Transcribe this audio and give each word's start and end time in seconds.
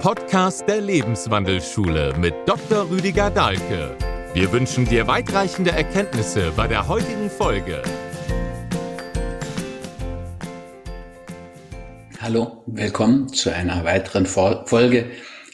Podcast 0.00 0.66
der 0.66 0.80
Lebenswandelschule 0.80 2.14
mit 2.16 2.32
Dr. 2.46 2.88
Rüdiger 2.88 3.28
Dahlke. 3.28 3.94
Wir 4.32 4.50
wünschen 4.50 4.86
dir 4.86 5.06
weitreichende 5.06 5.72
Erkenntnisse 5.72 6.52
bei 6.56 6.66
der 6.66 6.88
heutigen 6.88 7.28
Folge. 7.28 7.82
Hallo, 12.18 12.62
willkommen 12.64 13.28
zu 13.28 13.52
einer 13.54 13.84
weiteren 13.84 14.24
Folge 14.24 15.10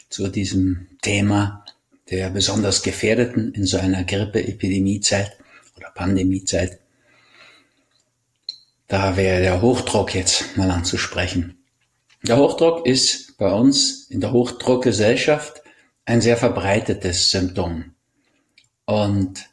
zu 0.09 0.29
diesem 0.29 0.87
Thema 1.01 1.65
der 2.09 2.29
besonders 2.29 2.83
Gefährdeten 2.83 3.53
in 3.53 3.65
so 3.65 3.77
einer 3.77 4.05
Grippe-Epidemiezeit 4.05 5.37
oder 5.75 5.89
Pandemiezeit. 5.89 6.79
Da 8.87 9.17
wäre 9.17 9.41
der 9.41 9.61
Hochdruck 9.61 10.15
jetzt 10.15 10.55
mal 10.55 10.71
anzusprechen. 10.71 11.57
Der 12.23 12.37
Hochdruck 12.37 12.85
ist 12.87 13.26
bei 13.37 13.51
uns 13.51 14.07
in 14.09 14.19
der 14.19 14.31
Hochdruckgesellschaft 14.31 15.61
ein 16.05 16.21
sehr 16.21 16.37
verbreitetes 16.37 17.29
Symptom. 17.29 17.93
Und 18.85 19.49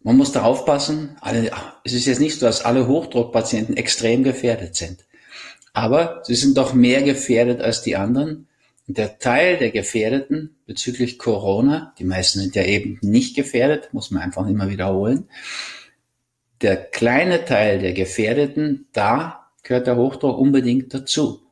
man 0.00 0.16
muss 0.16 0.32
da 0.32 0.42
aufpassen, 0.42 1.16
alle, 1.20 1.50
es 1.84 1.92
ist 1.92 2.06
jetzt 2.06 2.20
nicht 2.20 2.38
so, 2.38 2.46
dass 2.46 2.64
alle 2.64 2.86
Hochdruckpatienten 2.86 3.76
extrem 3.76 4.24
gefährdet 4.24 4.76
sind. 4.76 5.04
Aber 5.72 6.22
sie 6.24 6.34
sind 6.34 6.56
doch 6.56 6.74
mehr 6.74 7.02
gefährdet 7.02 7.60
als 7.60 7.82
die 7.82 7.96
anderen. 7.96 8.48
Und 8.88 8.98
der 8.98 9.18
Teil 9.18 9.58
der 9.58 9.70
Gefährdeten 9.70 10.56
bezüglich 10.64 11.18
Corona, 11.18 11.92
die 11.98 12.04
meisten 12.04 12.40
sind 12.40 12.54
ja 12.54 12.62
eben 12.62 12.98
nicht 13.02 13.36
gefährdet, 13.36 13.92
muss 13.92 14.10
man 14.10 14.22
einfach 14.22 14.46
immer 14.46 14.70
wiederholen. 14.70 15.28
Der 16.62 16.76
kleine 16.76 17.44
Teil 17.44 17.80
der 17.80 17.92
Gefährdeten, 17.92 18.86
da 18.92 19.50
gehört 19.62 19.86
der 19.86 19.96
Hochdruck 19.96 20.38
unbedingt 20.38 20.94
dazu. 20.94 21.45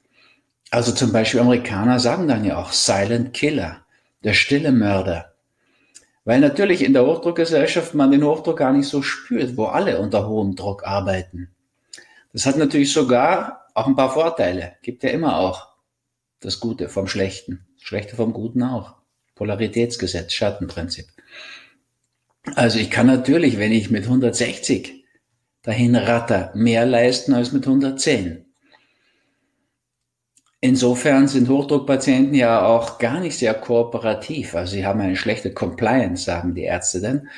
Also 0.74 0.91
zum 0.91 1.12
Beispiel 1.12 1.38
Amerikaner 1.38 2.01
sagen 2.01 2.27
dann 2.27 2.45
ja 2.45 2.57
auch 2.57 2.73
Silent 2.73 3.32
Killer, 3.32 3.85
der 4.24 4.35
stille 4.35 4.73
Mörder. 4.73 5.32
Weil 6.24 6.40
natürlich 6.40 6.82
in 6.82 6.95
der 6.95 7.07
Hochdruckgesellschaft 7.07 7.95
man 7.95 8.10
den 8.10 8.24
Hochdruck 8.24 8.59
gar 8.59 8.73
nicht 8.73 8.88
so 8.88 9.01
spürt, 9.01 9.57
wo 9.57 9.66
alle 9.66 10.01
unter 10.01 10.26
hohem 10.26 10.57
Druck 10.57 10.84
arbeiten. 10.84 11.54
Das 12.32 12.45
hat 12.45 12.57
natürlich 12.57 12.93
sogar 12.93 13.68
auch 13.74 13.87
ein 13.87 13.95
paar 13.95 14.12
Vorteile. 14.15 14.73
Gibt 14.82 15.04
ja 15.04 15.10
immer 15.10 15.37
auch 15.37 15.68
das 16.40 16.59
Gute 16.59 16.88
vom 16.88 17.06
Schlechten, 17.06 17.65
das 17.77 17.87
Schlechte 17.87 18.16
vom 18.16 18.32
Guten 18.32 18.65
auch. 18.65 18.96
Polaritätsgesetz, 19.37 20.32
Schattenprinzip. 20.32 21.06
Also 22.56 22.80
ich 22.80 22.90
kann 22.90 23.06
natürlich, 23.06 23.59
wenn 23.60 23.71
ich 23.71 23.93
mit 23.93 24.06
160 24.06 25.04
dahin 25.62 25.95
ratter, 25.95 26.51
mehr 26.56 26.84
leisten 26.84 27.32
als 27.32 27.52
mit 27.52 27.65
110. 27.65 28.43
Insofern 30.65 31.29
sind 31.29 31.51
Hochdruckpatienten 31.51 32.34
ja 32.34 32.65
auch 32.65 32.96
gar 32.96 33.20
nicht 33.20 33.37
sehr 33.37 33.52
kooperativ. 33.52 34.54
Also 34.54 34.73
sie 34.73 34.87
haben 34.87 34.98
eine 34.98 35.15
schlechte 35.15 35.52
Compliance, 35.52 36.24
sagen 36.24 36.54
die 36.54 36.62
Ärzte 36.62 37.02
dann, 37.02 37.29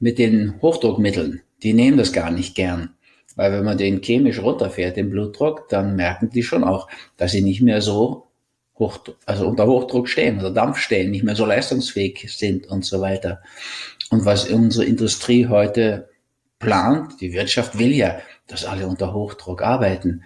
mit 0.00 0.18
den 0.18 0.60
Hochdruckmitteln. 0.60 1.40
Die 1.62 1.72
nehmen 1.72 1.96
das 1.96 2.12
gar 2.12 2.32
nicht 2.32 2.56
gern. 2.56 2.90
Weil 3.36 3.52
wenn 3.52 3.64
man 3.64 3.78
den 3.78 4.02
chemisch 4.02 4.42
runterfährt, 4.42 4.96
den 4.96 5.10
Blutdruck, 5.10 5.68
dann 5.68 5.94
merken 5.94 6.30
die 6.30 6.42
schon 6.42 6.64
auch, 6.64 6.88
dass 7.16 7.30
sie 7.30 7.42
nicht 7.42 7.62
mehr 7.62 7.80
so 7.80 8.26
hoch, 8.76 8.98
also 9.24 9.46
unter 9.46 9.68
Hochdruck 9.68 10.08
stehen 10.08 10.40
oder 10.40 10.50
Dampf 10.50 10.78
stehen, 10.78 11.12
nicht 11.12 11.22
mehr 11.22 11.36
so 11.36 11.46
leistungsfähig 11.46 12.26
sind 12.36 12.66
und 12.66 12.84
so 12.84 13.00
weiter. 13.00 13.40
Und 14.10 14.24
was 14.24 14.50
unsere 14.50 14.84
Industrie 14.84 15.46
heute 15.46 16.08
plant, 16.58 17.20
die 17.20 17.32
Wirtschaft 17.34 17.78
will 17.78 17.92
ja, 17.92 18.18
dass 18.46 18.64
alle 18.66 18.86
unter 18.86 19.14
Hochdruck 19.14 19.62
arbeiten. 19.62 20.22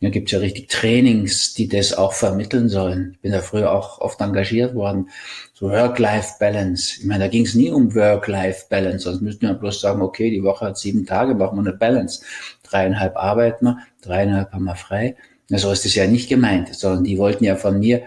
Da 0.00 0.10
gibt 0.10 0.28
es 0.28 0.32
ja 0.32 0.40
richtig 0.40 0.68
Trainings, 0.68 1.54
die 1.54 1.68
das 1.68 1.94
auch 1.94 2.12
vermitteln 2.12 2.68
sollen. 2.68 3.12
Ich 3.14 3.20
bin 3.20 3.32
da 3.32 3.40
früher 3.40 3.72
auch 3.72 4.00
oft 4.00 4.20
engagiert 4.20 4.74
worden. 4.74 5.08
So 5.54 5.70
Work-Life-Balance. 5.70 7.00
Ich 7.00 7.06
meine, 7.06 7.24
da 7.24 7.28
ging 7.28 7.46
es 7.46 7.54
nie 7.54 7.70
um 7.70 7.94
Work-Life-Balance, 7.94 9.04
sonst 9.04 9.22
müssten 9.22 9.46
wir 9.46 9.54
bloß 9.54 9.80
sagen, 9.80 10.02
okay, 10.02 10.30
die 10.30 10.42
Woche 10.42 10.66
hat 10.66 10.78
sieben 10.78 11.06
Tage, 11.06 11.34
machen 11.34 11.56
wir 11.56 11.70
eine 11.70 11.78
Balance. 11.78 12.22
Dreieinhalb 12.62 13.16
arbeiten 13.16 13.64
wir, 13.64 13.78
dreieinhalb 14.02 14.52
haben 14.52 14.64
wir 14.64 14.76
frei. 14.76 15.16
Na, 15.48 15.58
so 15.58 15.70
ist 15.70 15.86
es 15.86 15.94
ja 15.94 16.06
nicht 16.06 16.28
gemeint, 16.28 16.74
sondern 16.74 17.04
die 17.04 17.18
wollten 17.18 17.44
ja 17.44 17.56
von 17.56 17.78
mir, 17.78 18.02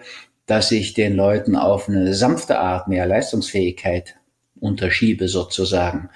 dass 0.46 0.72
ich 0.72 0.94
den 0.94 1.16
Leuten 1.16 1.56
auf 1.56 1.90
eine 1.90 2.14
sanfte 2.14 2.60
Art 2.60 2.88
mehr 2.88 3.08
Leistungsfähigkeit 3.08 4.16
unterschiebe 4.60 5.28
sozusagen. 5.28 6.10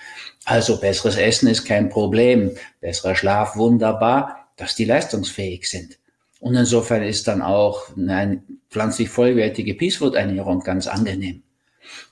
Also 0.50 0.78
besseres 0.78 1.16
Essen 1.16 1.48
ist 1.48 1.66
kein 1.66 1.90
Problem, 1.90 2.56
besserer 2.82 3.14
Schlaf 3.14 3.56
wunderbar, 3.56 4.48
dass 4.56 4.74
die 4.74 4.86
leistungsfähig 4.86 5.70
sind. 5.70 6.00
Und 6.40 6.56
insofern 6.56 7.04
ist 7.04 7.28
dann 7.28 7.44
auch 7.44 7.96
eine 7.96 8.42
pflanzlich 8.72 9.10
vollwertige 9.10 9.76
Peacefood 9.76 10.16
Ernährung 10.16 10.62
ganz 10.62 10.88
angenehm. 10.88 11.44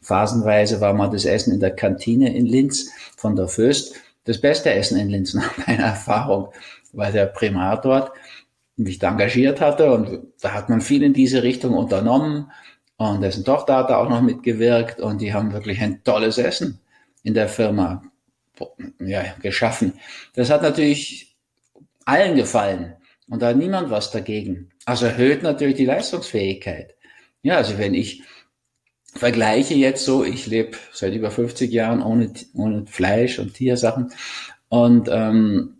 Phasenweise 0.03 0.79
war 0.81 0.93
mal 0.93 1.09
das 1.09 1.25
Essen 1.25 1.51
in 1.51 1.59
der 1.59 1.75
Kantine 1.75 2.35
in 2.35 2.45
Linz 2.45 2.91
von 3.15 3.35
der 3.35 3.47
Föst 3.47 3.95
das 4.25 4.39
beste 4.39 4.71
Essen 4.71 4.99
in 4.99 5.09
Linz 5.09 5.33
nach 5.33 5.57
meiner 5.65 5.85
Erfahrung, 5.85 6.49
weil 6.93 7.11
der 7.11 7.25
Primat 7.25 7.85
dort 7.85 8.11
mich 8.75 8.99
da 8.99 9.09
engagiert 9.09 9.61
hatte 9.61 9.91
und 9.91 10.27
da 10.41 10.53
hat 10.53 10.69
man 10.69 10.81
viel 10.81 11.01
in 11.01 11.13
diese 11.13 11.41
Richtung 11.41 11.73
unternommen 11.73 12.51
und 12.97 13.21
dessen 13.21 13.43
Tochter 13.43 13.77
hat 13.77 13.89
da 13.89 13.97
auch 13.97 14.09
noch 14.09 14.21
mitgewirkt 14.21 14.99
und 14.99 15.21
die 15.21 15.33
haben 15.33 15.53
wirklich 15.53 15.81
ein 15.81 16.03
tolles 16.03 16.37
Essen 16.37 16.79
in 17.23 17.33
der 17.33 17.49
Firma 17.49 18.03
ja, 18.99 19.23
geschaffen. 19.41 19.93
Das 20.33 20.49
hat 20.49 20.61
natürlich 20.61 21.35
allen 22.05 22.35
gefallen 22.35 22.95
und 23.29 23.41
da 23.41 23.47
hat 23.47 23.57
niemand 23.57 23.89
was 23.89 24.11
dagegen. 24.11 24.69
Also 24.85 25.05
erhöht 25.05 25.43
natürlich 25.43 25.75
die 25.75 25.85
Leistungsfähigkeit. 25.85 26.95
Ja, 27.41 27.57
also 27.57 27.77
wenn 27.77 27.93
ich 27.93 28.23
vergleiche 29.13 29.73
jetzt 29.73 30.05
so, 30.05 30.23
ich 30.23 30.47
lebe 30.47 30.77
seit 30.93 31.13
über 31.13 31.31
50 31.31 31.71
Jahren 31.71 32.01
ohne, 32.01 32.31
ohne 32.53 32.85
Fleisch 32.87 33.39
und 33.39 33.53
Tiersachen 33.53 34.11
und 34.69 35.09
ähm, 35.11 35.77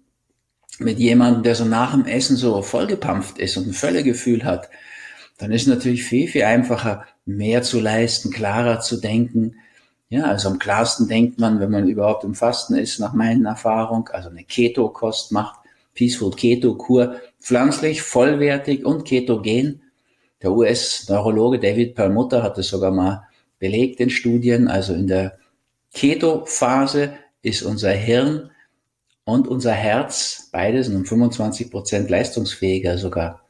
mit 0.80 1.00
jemandem, 1.00 1.44
der 1.44 1.56
so 1.56 1.66
nach 1.66 1.94
dem 1.94 2.06
Essen 2.06 2.36
so 2.36 2.62
vollgepampft 2.62 3.40
ist 3.40 3.58
und 3.58 3.68
ein 3.68 3.74
Völlegefühl 3.74 4.44
hat, 4.44 4.70
dann 5.38 5.52
ist 5.52 5.68
natürlich 5.68 6.04
viel, 6.04 6.28
viel 6.28 6.44
einfacher, 6.44 7.06
mehr 7.26 7.62
zu 7.62 7.80
leisten, 7.80 8.32
klarer 8.32 8.80
zu 8.80 9.00
denken, 9.00 9.56
ja, 10.10 10.24
also 10.24 10.50
am 10.50 10.60
klarsten 10.60 11.08
denkt 11.08 11.40
man, 11.40 11.60
wenn 11.60 11.72
man 11.72 11.88
überhaupt 11.88 12.24
im 12.24 12.34
Fasten 12.34 12.76
ist, 12.76 13.00
nach 13.00 13.14
meinen 13.14 13.46
Erfahrung, 13.46 14.08
also 14.10 14.30
eine 14.30 14.44
Keto-Kost 14.44 15.32
macht, 15.32 15.60
Peaceful 15.94 16.32
Keto-Kur, 16.32 17.20
pflanzlich, 17.42 18.02
vollwertig 18.02 18.86
und 18.86 19.04
ketogen. 19.06 19.82
Der 20.42 20.52
US-Neurologe 20.52 21.60
David 21.60 21.96
Perlmutter 21.96 22.44
hat 22.44 22.58
es 22.58 22.70
sogar 22.70 22.92
mal 22.92 23.28
belegt 23.60 24.00
in 24.00 24.10
Studien. 24.10 24.68
Also 24.68 24.94
in 24.94 25.08
der 25.08 25.40
Keto-Phase 25.94 27.14
ist 27.42 27.64
unser 27.64 27.92
Hirn 27.92 28.52
und 29.26 29.48
unser 29.48 29.74
Herz, 29.74 30.50
beides 30.52 30.88
um 30.88 31.04
25 31.04 31.72
Prozent 31.72 32.10
leistungsfähiger 32.10 32.98
sogar. 32.98 33.42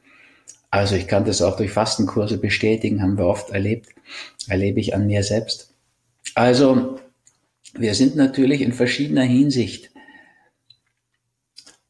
Also 0.70 0.96
ich 0.96 1.06
kann 1.06 1.24
das 1.24 1.40
auch 1.40 1.56
durch 1.56 1.70
Fastenkurse 1.70 2.38
bestätigen, 2.38 3.02
haben 3.02 3.16
wir 3.16 3.26
oft 3.26 3.50
erlebt, 3.50 3.90
erlebe 4.48 4.80
ich 4.80 4.94
an 4.94 5.06
mir 5.06 5.22
selbst. 5.22 5.67
Also, 6.34 6.98
wir 7.74 7.94
sind 7.94 8.16
natürlich 8.16 8.60
in 8.60 8.72
verschiedener 8.72 9.22
Hinsicht 9.22 9.90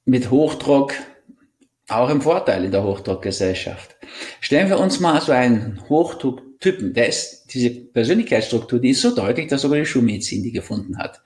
mit 0.04 0.30
Hochdruck 0.30 0.94
auch 1.88 2.10
im 2.10 2.20
Vorteil 2.20 2.64
in 2.64 2.70
der 2.70 2.84
Hochdruckgesellschaft. 2.84 3.96
Stellen 4.40 4.68
wir 4.68 4.78
uns 4.78 5.00
mal 5.00 5.20
so 5.20 5.32
einen 5.32 5.80
Hochdrucktypen, 5.88 6.92
der 6.92 7.08
ist, 7.08 7.46
diese 7.52 7.70
Persönlichkeitsstruktur, 7.70 8.78
die 8.78 8.90
ist 8.90 9.00
so 9.00 9.14
deutlich, 9.14 9.48
dass 9.48 9.62
sogar 9.62 9.78
die 9.78 9.86
Schulmedizin 9.86 10.42
die 10.42 10.52
gefunden 10.52 10.98
hat. 10.98 11.22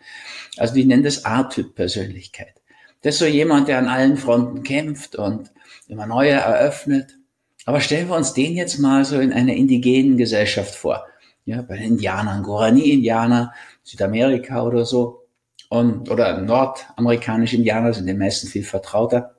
Also 0.57 0.75
die 0.75 0.85
nennen 0.85 1.03
das 1.03 1.25
A-Typ-Persönlichkeit. 1.25 2.55
Das 3.03 3.15
ist 3.15 3.19
so 3.19 3.27
jemand, 3.27 3.67
der 3.69 3.79
an 3.79 3.89
allen 3.89 4.17
Fronten 4.17 4.63
kämpft 4.63 5.17
und 5.17 5.51
immer 5.89 6.07
neue 6.07 6.31
eröffnet. 6.31 7.19
Aber 7.65 7.81
stellen 7.81 8.09
wir 8.09 8.17
uns 8.17 8.33
den 8.33 8.55
jetzt 8.55 8.79
mal 8.79 9.05
so 9.05 9.19
in 9.19 9.33
einer 9.33 9.55
indigenen 9.55 10.17
Gesellschaft 10.17 10.75
vor 10.75 11.05
ja, 11.45 11.63
bei 11.63 11.77
den 11.77 11.93
Indianern, 11.93 12.43
Guarani-Indianer, 12.43 13.53
Südamerika 13.83 14.63
oder 14.63 14.85
so, 14.85 15.27
und, 15.69 16.11
oder 16.11 16.39
nordamerikanische 16.39 17.57
Indianer 17.57 17.95
sind 17.95 18.07
den 18.07 18.19
meisten 18.19 18.47
viel 18.47 18.65
vertrauter. 18.65 19.37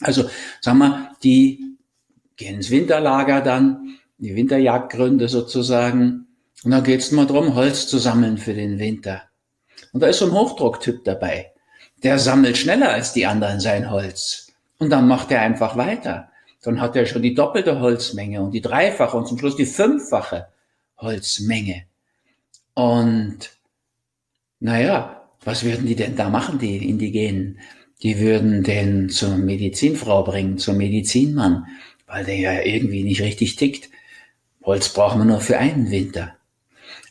Also, 0.00 0.30
sagen 0.60 0.78
wir, 0.78 1.10
die 1.24 1.76
gehen 2.36 2.54
ins 2.54 2.70
Winterlager 2.70 3.40
dann, 3.40 3.98
die 4.18 4.36
Winterjagdgründe 4.36 5.28
sozusagen, 5.28 6.28
und 6.64 6.70
dann 6.70 6.84
geht's 6.84 7.12
mal 7.12 7.26
drum, 7.26 7.54
Holz 7.54 7.86
zu 7.86 7.98
sammeln 7.98 8.38
für 8.38 8.54
den 8.54 8.78
Winter. 8.78 9.22
Und 9.92 10.00
da 10.00 10.08
ist 10.08 10.18
so 10.18 10.26
ein 10.26 10.32
Hochdrucktyp 10.32 11.04
dabei. 11.04 11.52
Der 12.02 12.18
sammelt 12.18 12.56
schneller 12.56 12.90
als 12.90 13.12
die 13.12 13.26
anderen 13.26 13.60
sein 13.60 13.90
Holz. 13.90 14.52
Und 14.78 14.90
dann 14.90 15.08
macht 15.08 15.30
er 15.30 15.42
einfach 15.42 15.76
weiter. 15.76 16.30
Dann 16.62 16.80
hat 16.80 16.96
er 16.96 17.06
schon 17.06 17.22
die 17.22 17.34
doppelte 17.34 17.80
Holzmenge 17.80 18.42
und 18.42 18.52
die 18.52 18.60
dreifache 18.60 19.16
und 19.16 19.26
zum 19.26 19.38
Schluss 19.38 19.56
die 19.56 19.66
fünffache. 19.66 20.48
Holzmenge. 20.98 21.84
Und 22.74 23.50
naja, 24.60 25.28
was 25.44 25.64
würden 25.64 25.86
die 25.86 25.96
denn 25.96 26.16
da 26.16 26.28
machen, 26.28 26.58
die 26.58 26.88
Indigenen? 26.88 27.60
Die 28.02 28.20
würden 28.20 28.62
den 28.62 29.08
zur 29.08 29.36
Medizinfrau 29.36 30.22
bringen, 30.22 30.58
zum 30.58 30.76
Medizinmann, 30.76 31.66
weil 32.06 32.24
der 32.24 32.36
ja 32.36 32.60
irgendwie 32.62 33.02
nicht 33.02 33.22
richtig 33.22 33.56
tickt. 33.56 33.90
Holz 34.62 34.88
brauchen 34.90 35.20
wir 35.20 35.24
nur 35.24 35.40
für 35.40 35.58
einen 35.58 35.90
Winter. 35.90 36.36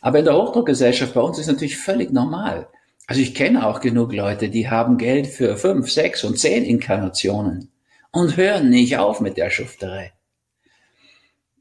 Aber 0.00 0.20
in 0.20 0.24
der 0.24 0.36
Hochdruckgesellschaft 0.36 1.14
bei 1.14 1.20
uns 1.20 1.38
ist 1.38 1.48
natürlich 1.48 1.76
völlig 1.76 2.12
normal. 2.12 2.68
Also 3.06 3.20
ich 3.20 3.34
kenne 3.34 3.66
auch 3.66 3.80
genug 3.80 4.12
Leute, 4.12 4.48
die 4.48 4.68
haben 4.68 4.98
Geld 4.98 5.26
für 5.26 5.56
fünf, 5.56 5.90
sechs 5.90 6.24
und 6.24 6.38
zehn 6.38 6.64
Inkarnationen 6.64 7.70
und 8.12 8.36
hören 8.36 8.70
nicht 8.70 8.98
auf 8.98 9.20
mit 9.20 9.36
der 9.36 9.50
Schufterei. 9.50 10.12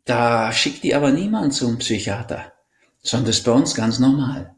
Da 0.08 0.54
schickt 0.54 0.84
die 0.84 0.96
aber 0.96 1.12
niemand 1.12 1.54
zum 1.54 1.80
Psychiater, 1.80 2.54
sondern 3.04 3.28
das 3.28 3.40
ist 3.40 3.44
bei 3.44 3.52
uns 3.52 3.76
ganz 3.76 4.00
normal. 4.00 4.56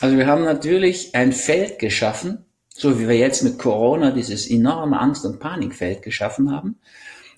Also 0.00 0.18
wir 0.18 0.26
haben 0.26 0.42
natürlich 0.42 1.14
ein 1.14 1.32
Feld 1.32 1.78
geschaffen, 1.78 2.44
so 2.68 2.98
wie 2.98 3.06
wir 3.06 3.16
jetzt 3.16 3.44
mit 3.44 3.60
Corona 3.60 4.10
dieses 4.10 4.50
enorme 4.50 4.98
Angst- 4.98 5.24
und 5.24 5.38
Panikfeld 5.38 6.02
geschaffen 6.02 6.50
haben. 6.50 6.80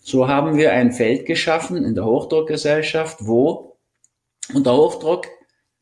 So 0.02 0.28
haben 0.28 0.56
wir 0.56 0.72
ein 0.72 0.92
Feld 0.92 1.26
geschaffen 1.26 1.84
in 1.84 1.94
der 1.94 2.06
Hochdruckgesellschaft, 2.06 3.18
wo 3.20 3.76
unter 4.54 4.74
Hochdruck 4.74 5.26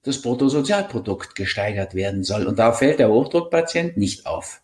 das 0.02 0.20
Bruttosozialprodukt 0.20 1.36
gesteigert 1.36 1.94
werden 1.94 2.24
soll. 2.24 2.48
Und 2.48 2.58
da 2.58 2.72
fällt 2.72 2.98
der 2.98 3.10
Hochdruckpatient 3.10 3.96
nicht 3.96 4.26
auf. 4.26 4.60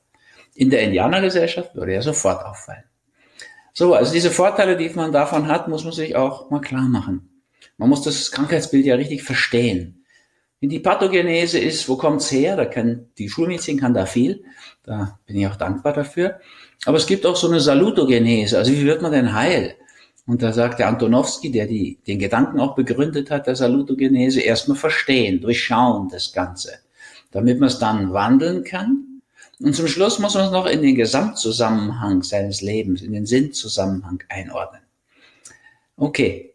In 0.56 0.70
der 0.70 0.82
Indianergesellschaft 0.82 1.76
würde 1.76 1.92
er 1.92 2.02
sofort 2.02 2.44
auffallen. 2.44 2.89
So, 3.72 3.94
also 3.94 4.12
diese 4.12 4.30
Vorteile, 4.30 4.76
die 4.76 4.88
man 4.90 5.12
davon 5.12 5.46
hat, 5.48 5.68
muss 5.68 5.84
man 5.84 5.92
sich 5.92 6.16
auch 6.16 6.50
mal 6.50 6.60
klar 6.60 6.88
machen. 6.88 7.28
Man 7.76 7.88
muss 7.88 8.02
das 8.02 8.30
Krankheitsbild 8.30 8.84
ja 8.84 8.96
richtig 8.96 9.22
verstehen. 9.22 10.04
Wenn 10.60 10.68
die 10.68 10.80
Pathogenese 10.80 11.58
ist, 11.58 11.88
wo 11.88 11.96
kommt's 11.96 12.30
her? 12.30 12.56
Da 12.56 12.66
kann, 12.66 13.06
die 13.16 13.30
Schulmedizin 13.30 13.80
kann 13.80 13.94
da 13.94 14.04
viel. 14.04 14.44
Da 14.82 15.18
bin 15.26 15.36
ich 15.36 15.46
auch 15.46 15.56
dankbar 15.56 15.94
dafür. 15.94 16.40
Aber 16.84 16.98
es 16.98 17.06
gibt 17.06 17.24
auch 17.24 17.36
so 17.36 17.48
eine 17.48 17.60
Salutogenese. 17.60 18.58
Also 18.58 18.72
wie 18.72 18.84
wird 18.84 19.00
man 19.00 19.12
denn 19.12 19.32
heil? 19.34 19.76
Und 20.26 20.42
da 20.42 20.52
sagt 20.52 20.78
der 20.78 20.88
Antonowski, 20.88 21.50
der 21.50 21.66
die, 21.66 21.98
den 22.06 22.18
Gedanken 22.18 22.60
auch 22.60 22.74
begründet 22.74 23.30
hat, 23.30 23.46
der 23.46 23.56
Salutogenese, 23.56 24.40
erstmal 24.40 24.76
verstehen, 24.76 25.40
durchschauen 25.40 26.08
das 26.08 26.32
Ganze, 26.32 26.72
damit 27.30 27.58
man 27.58 27.68
es 27.68 27.78
dann 27.78 28.12
wandeln 28.12 28.62
kann. 28.62 29.09
Und 29.62 29.76
zum 29.76 29.88
Schluss 29.88 30.18
muss 30.18 30.34
man 30.34 30.46
es 30.46 30.52
noch 30.52 30.66
in 30.66 30.80
den 30.80 30.94
Gesamtzusammenhang 30.94 32.22
seines 32.22 32.62
Lebens, 32.62 33.02
in 33.02 33.12
den 33.12 33.26
Sinnzusammenhang 33.26 34.22
einordnen. 34.28 34.82
Okay, 35.96 36.54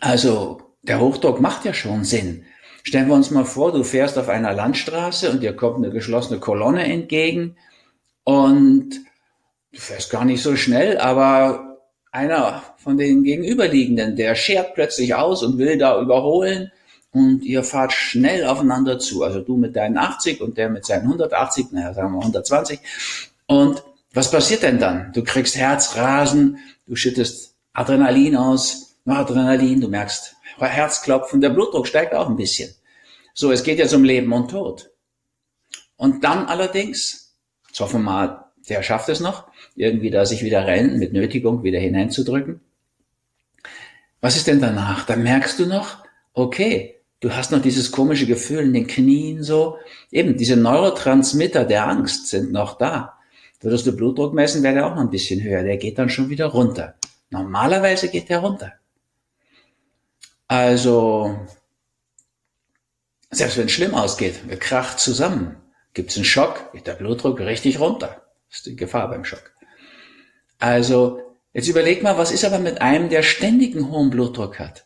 also 0.00 0.60
der 0.82 1.00
Hochdruck 1.00 1.40
macht 1.40 1.64
ja 1.64 1.72
schon 1.72 2.04
Sinn. 2.04 2.44
Stellen 2.82 3.08
wir 3.08 3.14
uns 3.14 3.30
mal 3.30 3.44
vor, 3.44 3.72
du 3.72 3.84
fährst 3.84 4.18
auf 4.18 4.28
einer 4.28 4.52
Landstraße 4.52 5.30
und 5.30 5.42
dir 5.42 5.54
kommt 5.54 5.76
eine 5.76 5.90
geschlossene 5.90 6.40
Kolonne 6.40 6.84
entgegen 6.84 7.56
und 8.24 8.90
du 9.72 9.80
fährst 9.80 10.10
gar 10.10 10.24
nicht 10.24 10.42
so 10.42 10.56
schnell, 10.56 10.98
aber 10.98 11.78
einer 12.10 12.62
von 12.76 12.98
den 12.98 13.22
Gegenüberliegenden, 13.22 14.16
der 14.16 14.34
schert 14.34 14.74
plötzlich 14.74 15.14
aus 15.14 15.42
und 15.42 15.58
will 15.58 15.78
da 15.78 16.00
überholen 16.00 16.72
und 17.14 17.44
ihr 17.44 17.62
fahrt 17.62 17.92
schnell 17.92 18.44
aufeinander 18.44 18.98
zu. 18.98 19.22
Also 19.22 19.40
du 19.40 19.56
mit 19.56 19.76
deinen 19.76 19.96
80 19.96 20.40
und 20.40 20.58
der 20.58 20.68
mit 20.68 20.84
seinen 20.84 21.02
180, 21.02 21.70
naja, 21.70 21.94
sagen 21.94 22.12
wir 22.12 22.18
120. 22.18 22.80
Und 23.46 23.82
was 24.12 24.30
passiert 24.30 24.64
denn 24.64 24.80
dann? 24.80 25.12
Du 25.12 25.22
kriegst 25.22 25.56
Herzrasen, 25.56 26.58
du 26.86 26.96
schüttest 26.96 27.54
Adrenalin 27.72 28.36
aus, 28.36 28.96
Adrenalin, 29.06 29.80
du 29.80 29.88
merkst 29.88 30.34
Herzklopfen, 30.58 31.40
der 31.40 31.50
Blutdruck 31.50 31.86
steigt 31.86 32.14
auch 32.14 32.28
ein 32.28 32.36
bisschen. 32.36 32.74
So, 33.32 33.52
es 33.52 33.62
geht 33.62 33.78
jetzt 33.78 33.94
um 33.94 34.02
Leben 34.02 34.32
und 34.32 34.50
Tod. 34.50 34.90
Und 35.96 36.24
dann 36.24 36.46
allerdings, 36.46 37.36
jetzt 37.68 37.80
hoffen 37.80 38.00
wir 38.00 38.10
mal, 38.10 38.44
der 38.68 38.82
schafft 38.82 39.08
es 39.08 39.20
noch, 39.20 39.46
irgendwie 39.76 40.10
da 40.10 40.26
sich 40.26 40.42
wieder 40.42 40.66
rein 40.66 40.98
mit 40.98 41.12
Nötigung 41.12 41.62
wieder 41.62 41.78
hineinzudrücken. 41.78 42.60
Was 44.20 44.36
ist 44.36 44.48
denn 44.48 44.60
danach? 44.60 45.06
Da 45.06 45.16
merkst 45.16 45.58
du 45.60 45.66
noch, 45.66 45.98
okay, 46.32 46.93
du 47.24 47.34
hast 47.34 47.52
noch 47.52 47.62
dieses 47.62 47.90
komische 47.90 48.26
Gefühl 48.26 48.64
in 48.64 48.74
den 48.74 48.86
Knien 48.86 49.42
so. 49.42 49.78
Eben, 50.12 50.36
diese 50.36 50.56
Neurotransmitter 50.56 51.64
der 51.64 51.88
Angst 51.88 52.28
sind 52.28 52.52
noch 52.52 52.76
da. 52.76 53.14
Würdest 53.62 53.86
du 53.86 53.96
Blutdruck 53.96 54.34
messen, 54.34 54.62
wäre 54.62 54.74
der 54.74 54.86
auch 54.86 54.94
noch 54.94 55.00
ein 55.00 55.10
bisschen 55.10 55.42
höher. 55.42 55.62
Der 55.62 55.78
geht 55.78 55.98
dann 55.98 56.10
schon 56.10 56.28
wieder 56.28 56.46
runter. 56.46 56.96
Normalerweise 57.30 58.08
geht 58.08 58.28
der 58.28 58.40
runter. 58.40 58.74
Also, 60.48 61.38
selbst 63.30 63.56
wenn 63.56 63.66
es 63.66 63.72
schlimm 63.72 63.94
ausgeht, 63.94 64.46
wir 64.46 64.58
kracht 64.58 65.00
zusammen, 65.00 65.56
gibt 65.94 66.10
es 66.10 66.16
einen 66.16 66.26
Schock, 66.26 66.72
geht 66.74 66.86
der 66.86 66.92
Blutdruck 66.92 67.40
richtig 67.40 67.80
runter. 67.80 68.22
Das 68.50 68.58
ist 68.58 68.66
die 68.66 68.76
Gefahr 68.76 69.08
beim 69.08 69.24
Schock. 69.24 69.54
Also, 70.58 71.22
jetzt 71.54 71.68
überleg 71.68 72.02
mal, 72.02 72.18
was 72.18 72.32
ist 72.32 72.44
aber 72.44 72.58
mit 72.58 72.82
einem, 72.82 73.08
der 73.08 73.22
ständigen 73.22 73.90
hohen 73.90 74.10
Blutdruck 74.10 74.58
hat? 74.58 74.84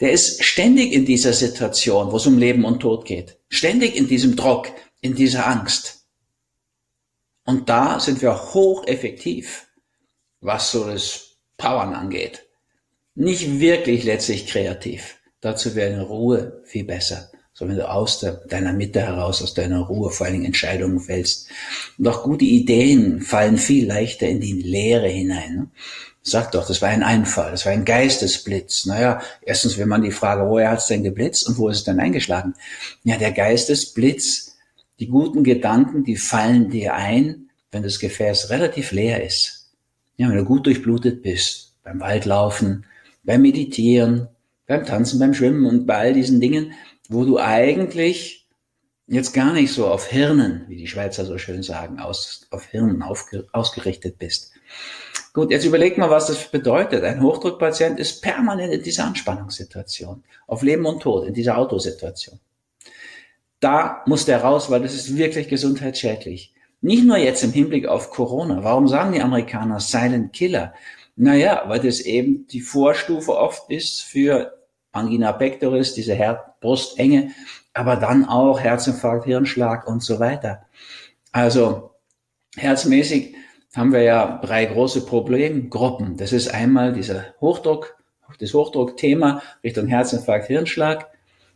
Der 0.00 0.12
ist 0.12 0.42
ständig 0.44 0.92
in 0.92 1.04
dieser 1.04 1.32
Situation, 1.32 2.12
wo 2.12 2.16
es 2.16 2.26
um 2.26 2.38
Leben 2.38 2.64
und 2.64 2.80
Tod 2.80 3.04
geht. 3.04 3.38
Ständig 3.48 3.96
in 3.96 4.08
diesem 4.08 4.36
Druck, 4.36 4.72
in 5.00 5.14
dieser 5.14 5.46
Angst. 5.46 6.06
Und 7.44 7.68
da 7.68 7.98
sind 7.98 8.20
wir 8.20 8.52
hocheffektiv, 8.54 9.66
was 10.40 10.70
so 10.70 10.84
das 10.84 11.36
Powern 11.56 11.94
angeht. 11.94 12.46
Nicht 13.14 13.60
wirklich 13.60 14.04
letztlich 14.04 14.46
kreativ. 14.46 15.16
Dazu 15.40 15.74
wäre 15.74 15.94
eine 15.94 16.02
Ruhe 16.02 16.62
viel 16.64 16.84
besser 16.84 17.30
so 17.58 17.66
wenn 17.66 17.74
du 17.74 17.90
aus 17.90 18.20
der, 18.20 18.34
deiner 18.48 18.72
Mitte 18.72 19.00
heraus, 19.00 19.42
aus 19.42 19.52
deiner 19.52 19.80
Ruhe 19.80 20.10
vor 20.12 20.26
allen 20.26 20.34
Dingen 20.34 20.46
Entscheidungen 20.46 21.00
fällst. 21.00 21.48
Und 21.98 22.06
auch 22.06 22.22
gute 22.22 22.44
Ideen 22.44 23.20
fallen 23.20 23.58
viel 23.58 23.88
leichter 23.88 24.28
in 24.28 24.40
die 24.40 24.52
Leere 24.52 25.08
hinein. 25.08 25.72
Sag 26.22 26.52
doch, 26.52 26.66
das 26.66 26.82
war 26.82 26.88
ein 26.88 27.02
Einfall, 27.02 27.52
das 27.52 27.64
war 27.64 27.72
ein 27.72 27.84
Geistesblitz. 27.84 28.86
Naja, 28.86 29.20
erstens 29.42 29.78
will 29.78 29.86
man 29.86 30.02
die 30.02 30.10
Frage, 30.10 30.48
woher 30.48 30.70
hat 30.70 30.80
es 30.80 30.86
denn 30.86 31.02
geblitzt 31.02 31.48
und 31.48 31.58
wo 31.58 31.68
ist 31.68 31.78
es 31.78 31.84
denn 31.84 32.00
eingeschlagen? 32.00 32.54
Ja, 33.04 33.16
der 33.16 33.32
Geistesblitz, 33.32 34.56
die 34.98 35.08
guten 35.08 35.44
Gedanken, 35.44 36.04
die 36.04 36.16
fallen 36.16 36.70
dir 36.70 36.94
ein, 36.94 37.48
wenn 37.70 37.82
das 37.82 37.98
Gefäß 37.98 38.50
relativ 38.50 38.92
leer 38.92 39.24
ist. 39.24 39.70
Ja, 40.16 40.28
wenn 40.28 40.36
du 40.36 40.44
gut 40.44 40.66
durchblutet 40.66 41.22
bist, 41.22 41.74
beim 41.82 42.00
Waldlaufen, 42.00 42.84
beim 43.22 43.42
Meditieren, 43.42 44.28
beim 44.66 44.84
Tanzen, 44.84 45.18
beim 45.18 45.34
Schwimmen 45.34 45.64
und 45.66 45.86
bei 45.86 45.96
all 45.96 46.12
diesen 46.12 46.40
Dingen, 46.40 46.72
wo 47.08 47.24
du 47.24 47.38
eigentlich 47.38 48.46
jetzt 49.06 49.32
gar 49.32 49.52
nicht 49.52 49.72
so 49.72 49.86
auf 49.86 50.08
Hirnen, 50.08 50.64
wie 50.68 50.76
die 50.76 50.86
Schweizer 50.86 51.24
so 51.24 51.38
schön 51.38 51.62
sagen, 51.62 51.98
aus, 51.98 52.46
auf 52.50 52.66
Hirnen 52.66 53.02
aufge, 53.02 53.46
ausgerichtet 53.52 54.18
bist. 54.18 54.52
Gut, 55.32 55.50
jetzt 55.50 55.64
überleg 55.64 55.98
mal, 55.98 56.10
was 56.10 56.26
das 56.26 56.50
bedeutet. 56.50 57.04
Ein 57.04 57.22
Hochdruckpatient 57.22 58.00
ist 58.00 58.22
permanent 58.22 58.72
in 58.72 58.82
dieser 58.82 59.04
Anspannungssituation, 59.04 60.24
auf 60.46 60.62
Leben 60.62 60.86
und 60.86 61.00
Tod, 61.00 61.26
in 61.26 61.34
dieser 61.34 61.58
Autosituation. 61.58 62.40
Da 63.60 64.02
muss 64.06 64.24
der 64.24 64.42
raus, 64.42 64.70
weil 64.70 64.82
das 64.82 64.94
ist 64.94 65.16
wirklich 65.16 65.48
gesundheitsschädlich. 65.48 66.54
Nicht 66.80 67.04
nur 67.04 67.16
jetzt 67.16 67.42
im 67.42 67.52
Hinblick 67.52 67.86
auf 67.86 68.10
Corona. 68.10 68.62
Warum 68.62 68.86
sagen 68.88 69.12
die 69.12 69.20
Amerikaner 69.20 69.80
Silent 69.80 70.32
Killer? 70.32 70.74
Naja, 71.16 71.64
weil 71.66 71.80
das 71.80 72.00
eben 72.00 72.46
die 72.46 72.60
Vorstufe 72.60 73.36
oft 73.36 73.68
ist 73.70 74.02
für 74.02 74.56
Angina 74.92 75.32
pectoris, 75.32 75.94
diese 75.94 76.16
Brustenge, 76.60 77.32
aber 77.74 77.96
dann 77.96 78.24
auch 78.24 78.60
Herzinfarkt, 78.60 79.24
Hirnschlag 79.24 79.86
und 79.88 80.02
so 80.02 80.20
weiter. 80.20 80.66
Also 81.32 81.90
herzmäßig 82.56 83.34
haben 83.78 83.92
wir 83.92 84.02
ja 84.02 84.40
drei 84.42 84.64
große 84.64 85.06
Problemgruppen. 85.06 86.16
Das 86.16 86.32
ist 86.32 86.52
einmal 86.52 86.92
dieser 86.92 87.26
Hochdruck, 87.40 87.96
das 88.40 88.52
Hochdruckthema 88.52 89.40
Richtung 89.62 89.86
Herzinfarkt, 89.86 90.48
Hirnschlag. 90.48 91.06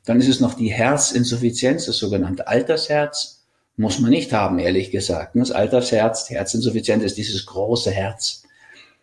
Dann 0.05 0.21
ist 0.21 0.29
es 0.29 0.41
noch 0.41 0.55
die 0.55 0.73
Herzinsuffizienz, 0.73 1.87
das 1.87 1.97
sogenannte 1.97 2.47
Altersherz. 2.47 3.45
Muss 3.76 3.99
man 3.99 4.11
nicht 4.11 4.33
haben, 4.33 4.61
ehrlich 4.61 4.91
gesagt. 4.93 5.35
Das 5.35 5.50
Altersherz, 5.50 6.26
die 6.26 6.35
Herzinsuffizienz 6.35 7.02
ist 7.02 7.17
dieses 7.17 7.45
große 7.47 7.91
Herz. 7.91 8.45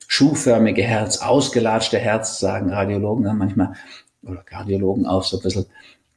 Schuhförmige 0.08 0.84
Herz, 0.84 1.18
ausgelatschte 1.18 2.00
Herz, 2.00 2.40
sagen 2.40 2.70
Radiologen 2.70 3.26
dann 3.26 3.38
manchmal 3.38 3.74
oder 4.24 4.44
Kardiologen 4.44 5.06
auch 5.06 5.24
so 5.24 5.38
ein 5.38 5.44
bisschen 5.44 5.66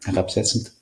herabsetzend. 0.04 0.72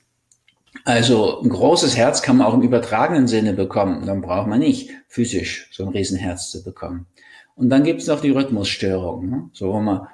Also 0.85 1.41
ein 1.41 1.49
großes 1.49 1.97
Herz 1.97 2.21
kann 2.21 2.37
man 2.37 2.47
auch 2.47 2.53
im 2.53 2.61
übertragenen 2.61 3.27
Sinne 3.27 3.53
bekommen. 3.53 4.05
Dann 4.05 4.21
braucht 4.21 4.47
man 4.47 4.59
nicht 4.59 4.89
physisch 5.07 5.69
so 5.71 5.83
ein 5.83 5.89
Riesenherz 5.89 6.49
zu 6.49 6.63
bekommen. 6.63 7.07
Und 7.55 7.69
dann 7.69 7.83
gibt 7.83 8.01
es 8.01 8.07
noch 8.07 8.21
die 8.21 8.31
Rhythmusstörung, 8.31 9.29
ne? 9.29 9.49
so 9.53 9.73
wo 9.73 9.79
man 9.79 10.07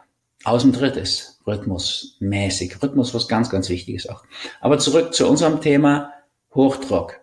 aus 0.44 0.64
dem 0.64 0.74
Tritt 0.74 0.98
ist, 0.98 1.40
rhythmusmäßig. 1.46 2.82
Rhythmus 2.82 3.14
was 3.14 3.28
ganz, 3.28 3.50
ganz 3.50 3.70
wichtig 3.70 3.96
ist 3.96 4.10
auch. 4.10 4.24
Aber 4.60 4.80
zurück 4.80 5.14
zu 5.14 5.28
unserem 5.28 5.62
Thema 5.62 6.12
Hochdruck, 6.54 7.20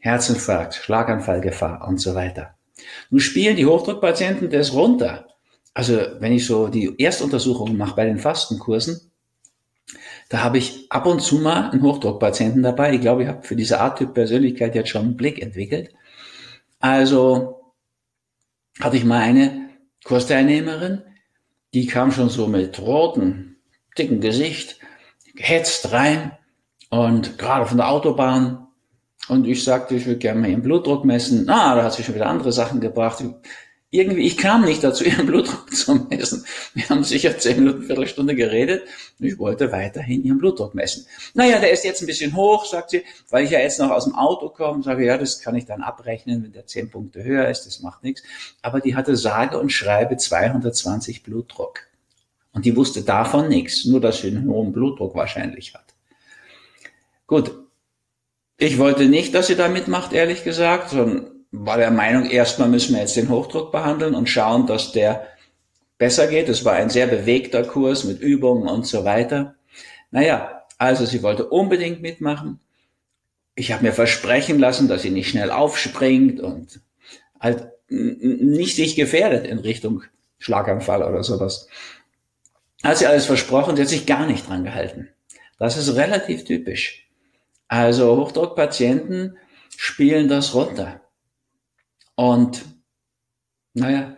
Herzinfarkt, 0.00 0.74
Schlaganfallgefahr 0.74 1.86
und 1.86 2.00
so 2.00 2.14
weiter. 2.14 2.54
Nun 3.10 3.20
spielen 3.20 3.56
die 3.56 3.66
Hochdruckpatienten 3.66 4.50
das 4.50 4.72
runter. 4.72 5.26
Also 5.74 5.98
wenn 6.18 6.32
ich 6.32 6.46
so 6.46 6.68
die 6.68 6.98
Erstuntersuchungen 6.98 7.76
mache 7.76 7.96
bei 7.96 8.04
den 8.04 8.18
Fastenkursen, 8.18 9.09
da 10.30 10.44
habe 10.44 10.58
ich 10.58 10.86
ab 10.90 11.06
und 11.06 11.20
zu 11.20 11.40
mal 11.40 11.70
einen 11.70 11.82
Hochdruckpatienten 11.82 12.62
dabei. 12.62 12.94
Ich 12.94 13.00
glaube, 13.00 13.24
ich 13.24 13.28
habe 13.28 13.42
für 13.42 13.56
diese 13.56 13.80
Art-Typ 13.80 14.14
Persönlichkeit 14.14 14.76
jetzt 14.76 14.88
schon 14.88 15.02
einen 15.02 15.16
Blick 15.16 15.42
entwickelt. 15.42 15.92
Also 16.78 17.74
hatte 18.80 18.96
ich 18.96 19.04
mal 19.04 19.18
eine 19.18 19.70
Kursteilnehmerin, 20.04 21.02
die 21.74 21.86
kam 21.86 22.12
schon 22.12 22.30
so 22.30 22.46
mit 22.46 22.78
roten 22.80 23.56
dicken 23.98 24.20
Gesicht, 24.20 24.78
gehetzt 25.34 25.90
rein 25.92 26.30
und 26.90 27.36
gerade 27.36 27.66
von 27.66 27.78
der 27.78 27.90
Autobahn. 27.90 28.68
Und 29.28 29.48
ich 29.48 29.64
sagte, 29.64 29.96
ich 29.96 30.06
würde 30.06 30.18
gerne 30.18 30.40
mal 30.40 30.50
ihren 30.50 30.62
Blutdruck 30.62 31.04
messen. 31.04 31.48
Ah, 31.50 31.74
da 31.74 31.82
hat 31.82 31.92
sie 31.92 32.04
schon 32.04 32.14
wieder 32.14 32.28
andere 32.28 32.52
Sachen 32.52 32.80
gebracht 32.80 33.22
irgendwie, 33.90 34.26
ich 34.26 34.36
kam 34.36 34.64
nicht 34.64 34.84
dazu, 34.84 35.04
ihren 35.04 35.26
Blutdruck 35.26 35.74
zu 35.74 35.94
messen. 35.94 36.44
Wir 36.74 36.88
haben 36.88 37.02
sicher 37.02 37.36
zehn 37.38 37.58
Minuten, 37.58 37.82
Viertelstunde 37.82 38.34
geredet 38.34 38.84
und 39.18 39.26
ich 39.26 39.38
wollte 39.38 39.72
weiterhin 39.72 40.24
ihren 40.24 40.38
Blutdruck 40.38 40.74
messen. 40.74 41.06
Naja, 41.34 41.58
der 41.58 41.72
ist 41.72 41.84
jetzt 41.84 42.00
ein 42.00 42.06
bisschen 42.06 42.34
hoch, 42.36 42.64
sagt 42.64 42.90
sie, 42.90 43.02
weil 43.30 43.44
ich 43.44 43.50
ja 43.50 43.58
jetzt 43.58 43.80
noch 43.80 43.90
aus 43.90 44.04
dem 44.04 44.14
Auto 44.14 44.48
komme. 44.48 44.82
Sage, 44.82 45.04
ja, 45.04 45.18
das 45.18 45.40
kann 45.40 45.56
ich 45.56 45.66
dann 45.66 45.82
abrechnen, 45.82 46.44
wenn 46.44 46.52
der 46.52 46.66
zehn 46.66 46.90
Punkte 46.90 47.24
höher 47.24 47.48
ist, 47.48 47.66
das 47.66 47.80
macht 47.80 48.04
nichts. 48.04 48.22
Aber 48.62 48.80
die 48.80 48.94
hatte 48.94 49.16
sage 49.16 49.58
und 49.58 49.70
schreibe 49.70 50.16
220 50.16 51.22
Blutdruck. 51.22 51.80
Und 52.52 52.64
die 52.64 52.76
wusste 52.76 53.02
davon 53.02 53.48
nichts, 53.48 53.84
nur 53.84 54.00
dass 54.00 54.18
sie 54.20 54.28
einen 54.28 54.48
hohen 54.48 54.72
Blutdruck 54.72 55.14
wahrscheinlich 55.14 55.74
hat. 55.74 55.94
Gut. 57.26 57.52
Ich 58.62 58.76
wollte 58.76 59.06
nicht, 59.06 59.34
dass 59.34 59.46
sie 59.46 59.56
da 59.56 59.68
mitmacht, 59.68 60.12
ehrlich 60.12 60.44
gesagt, 60.44 60.90
sondern 60.90 61.29
war 61.52 61.78
der 61.78 61.90
Meinung, 61.90 62.28
erstmal 62.28 62.68
müssen 62.68 62.94
wir 62.94 63.00
jetzt 63.00 63.16
den 63.16 63.28
Hochdruck 63.28 63.72
behandeln 63.72 64.14
und 64.14 64.28
schauen, 64.28 64.66
dass 64.66 64.92
der 64.92 65.26
besser 65.98 66.26
geht. 66.28 66.48
Es 66.48 66.64
war 66.64 66.74
ein 66.74 66.90
sehr 66.90 67.06
bewegter 67.06 67.64
Kurs 67.64 68.04
mit 68.04 68.20
Übungen 68.20 68.68
und 68.68 68.86
so 68.86 69.04
weiter. 69.04 69.56
Naja, 70.10 70.64
also 70.78 71.04
sie 71.04 71.22
wollte 71.22 71.46
unbedingt 71.46 72.02
mitmachen. 72.02 72.60
Ich 73.54 73.72
habe 73.72 73.84
mir 73.84 73.92
versprechen 73.92 74.58
lassen, 74.58 74.88
dass 74.88 75.02
sie 75.02 75.10
nicht 75.10 75.28
schnell 75.28 75.50
aufspringt 75.50 76.40
und 76.40 76.80
halt 77.38 77.68
nicht 77.88 78.76
sich 78.76 78.96
gefährdet 78.96 79.46
in 79.46 79.58
Richtung 79.58 80.04
Schlaganfall 80.38 81.02
oder 81.02 81.22
sowas. 81.22 81.68
Hat 82.82 82.96
sie 82.98 83.06
alles 83.06 83.26
versprochen, 83.26 83.76
sie 83.76 83.82
hat 83.82 83.88
sich 83.88 84.06
gar 84.06 84.26
nicht 84.26 84.48
dran 84.48 84.64
gehalten. 84.64 85.08
Das 85.58 85.76
ist 85.76 85.94
relativ 85.96 86.44
typisch. 86.44 87.08
Also 87.68 88.16
Hochdruckpatienten 88.16 89.36
spielen 89.76 90.28
das 90.28 90.54
runter. 90.54 90.99
Und 92.20 92.66
naja, 93.72 94.14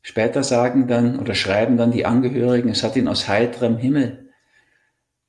später 0.00 0.42
sagen 0.42 0.88
dann 0.88 1.18
oder 1.18 1.34
schreiben 1.34 1.76
dann 1.76 1.90
die 1.90 2.06
Angehörigen, 2.06 2.70
es 2.70 2.82
hat 2.82 2.96
ihn 2.96 3.06
aus 3.06 3.28
heiterem 3.28 3.76
Himmel 3.76 4.30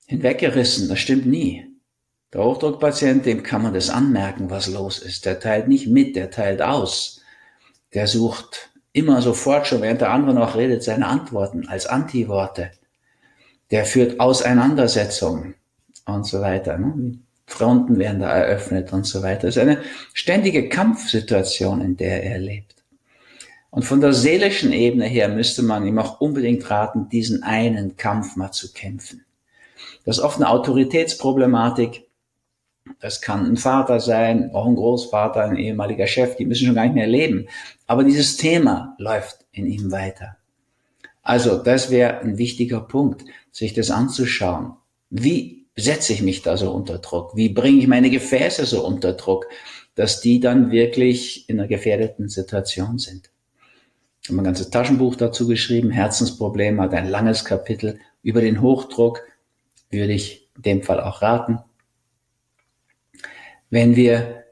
hinweggerissen. 0.05 0.87
Das 0.87 0.99
stimmt 0.99 1.25
nie. 1.25 1.67
Der 2.31 2.41
Hochdruckpatient, 2.41 3.25
dem 3.25 3.43
kann 3.43 3.63
man 3.63 3.73
das 3.73 3.89
anmerken, 3.89 4.49
was 4.49 4.69
los 4.69 4.97
ist. 4.97 5.25
Der 5.25 5.41
teilt 5.41 5.67
nicht 5.67 5.87
mit, 5.87 6.15
der 6.15 6.31
teilt 6.31 6.61
aus. 6.61 7.21
Der 7.93 8.07
sucht 8.07 8.71
immer 8.93 9.21
sofort 9.21 9.67
schon, 9.67 9.81
während 9.81 9.99
der 9.99 10.11
andere 10.11 10.33
noch 10.33 10.55
redet, 10.55 10.83
seine 10.83 11.07
Antworten 11.07 11.67
als 11.67 11.85
Antiworte. 11.85 12.71
Der 13.71 13.83
führt 13.83 14.21
Auseinandersetzungen 14.21 15.55
und 16.05 16.25
so 16.25 16.39
weiter. 16.39 16.77
Ne? 16.77 17.19
Fronten 17.45 17.99
werden 17.99 18.21
da 18.21 18.29
eröffnet 18.29 18.93
und 18.93 19.05
so 19.05 19.21
weiter. 19.21 19.47
Es 19.47 19.57
ist 19.57 19.61
eine 19.61 19.79
ständige 20.13 20.69
Kampfsituation, 20.69 21.81
in 21.81 21.97
der 21.97 22.23
er 22.23 22.39
lebt. 22.39 22.73
Und 23.69 23.83
von 23.83 24.01
der 24.01 24.13
seelischen 24.13 24.71
Ebene 24.71 25.05
her 25.05 25.29
müsste 25.29 25.63
man 25.63 25.85
ihm 25.85 25.97
auch 25.97 26.21
unbedingt 26.21 26.69
raten, 26.69 27.09
diesen 27.09 27.41
einen 27.43 27.97
Kampf 27.97 28.35
mal 28.35 28.51
zu 28.51 28.71
kämpfen. 28.71 29.25
Das 30.05 30.17
ist 30.17 30.23
oft 30.23 30.37
eine 30.37 30.49
Autoritätsproblematik. 30.49 32.07
Das 32.99 33.21
kann 33.21 33.45
ein 33.45 33.57
Vater 33.57 33.99
sein, 33.99 34.51
auch 34.53 34.67
ein 34.67 34.75
Großvater, 34.75 35.43
ein 35.43 35.55
ehemaliger 35.55 36.05
Chef, 36.05 36.35
die 36.35 36.45
müssen 36.45 36.67
schon 36.67 36.75
gar 36.75 36.83
nicht 36.83 36.95
mehr 36.95 37.07
leben. 37.07 37.47
Aber 37.87 38.03
dieses 38.03 38.37
Thema 38.37 38.95
läuft 38.99 39.45
in 39.51 39.65
ihm 39.65 39.91
weiter. 39.91 40.37
Also 41.23 41.57
das 41.57 41.89
wäre 41.89 42.19
ein 42.19 42.37
wichtiger 42.37 42.81
Punkt, 42.81 43.23
sich 43.51 43.73
das 43.73 43.89
anzuschauen. 43.89 44.73
Wie 45.09 45.62
setze 45.75 46.13
ich 46.13 46.21
mich 46.21 46.41
da 46.41 46.57
so 46.57 46.71
unter 46.71 46.99
Druck? 46.99 47.35
Wie 47.35 47.49
bringe 47.49 47.79
ich 47.79 47.87
meine 47.87 48.09
Gefäße 48.09 48.65
so 48.65 48.85
unter 48.85 49.13
Druck, 49.13 49.47
dass 49.95 50.21
die 50.21 50.39
dann 50.39 50.71
wirklich 50.71 51.49
in 51.49 51.59
einer 51.59 51.67
gefährdeten 51.67 52.29
Situation 52.29 52.99
sind? 52.99 53.29
Ich 54.21 54.29
habe 54.29 54.41
ein 54.41 54.45
ganzes 54.45 54.69
Taschenbuch 54.69 55.15
dazu 55.15 55.47
geschrieben, 55.47 55.91
Herzensproblem, 55.91 56.79
hat 56.79 56.93
ein 56.93 57.09
langes 57.09 57.43
Kapitel 57.43 57.99
über 58.21 58.41
den 58.41 58.61
Hochdruck, 58.61 59.21
würde 59.89 60.13
ich 60.13 60.49
in 60.55 60.61
dem 60.61 60.83
Fall 60.83 61.01
auch 61.01 61.21
raten. 61.21 61.59
Wenn 63.69 63.95
wir 63.95 64.45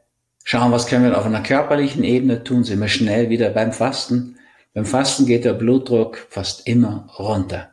schauen, 0.43 0.71
was 0.71 0.87
können 0.87 1.05
wir 1.05 1.17
auf 1.17 1.25
einer 1.25 1.43
körperlichen 1.43 2.03
Ebene 2.03 2.43
tun, 2.43 2.63
sind 2.63 2.81
wir 2.81 2.87
schnell 2.87 3.29
wieder 3.29 3.51
beim 3.51 3.71
Fasten. 3.71 4.37
Beim 4.73 4.85
Fasten 4.85 5.25
geht 5.25 5.45
der 5.45 5.53
Blutdruck 5.53 6.17
fast 6.29 6.67
immer 6.67 7.07
runter. 7.17 7.70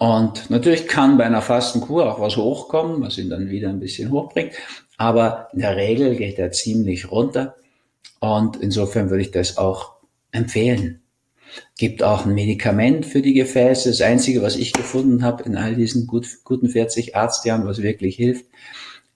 Und 0.00 0.48
natürlich 0.48 0.88
kann 0.88 1.18
bei 1.18 1.26
einer 1.26 1.42
Fastenkur 1.42 2.10
auch 2.10 2.20
was 2.20 2.38
hochkommen, 2.38 3.02
was 3.02 3.18
ihn 3.18 3.28
dann 3.28 3.50
wieder 3.50 3.68
ein 3.68 3.80
bisschen 3.80 4.10
hochbringt. 4.10 4.54
Aber 4.96 5.48
in 5.52 5.58
der 5.58 5.76
Regel 5.76 6.16
geht 6.16 6.38
er 6.38 6.52
ziemlich 6.52 7.10
runter. 7.10 7.54
Und 8.18 8.56
insofern 8.56 9.10
würde 9.10 9.20
ich 9.20 9.30
das 9.30 9.58
auch 9.58 9.96
empfehlen. 10.32 11.02
Gibt 11.76 12.02
auch 12.02 12.24
ein 12.24 12.32
Medikament 12.32 13.04
für 13.04 13.20
die 13.20 13.34
Gefäße. 13.34 13.90
Das 13.90 14.00
Einzige, 14.00 14.40
was 14.40 14.56
ich 14.56 14.72
gefunden 14.72 15.22
habe 15.22 15.42
in 15.42 15.54
all 15.54 15.74
diesen 15.74 16.06
gut, 16.06 16.26
guten 16.44 16.70
40 16.70 17.14
Arztjahren, 17.14 17.66
was 17.66 17.82
wirklich 17.82 18.16
hilft, 18.16 18.46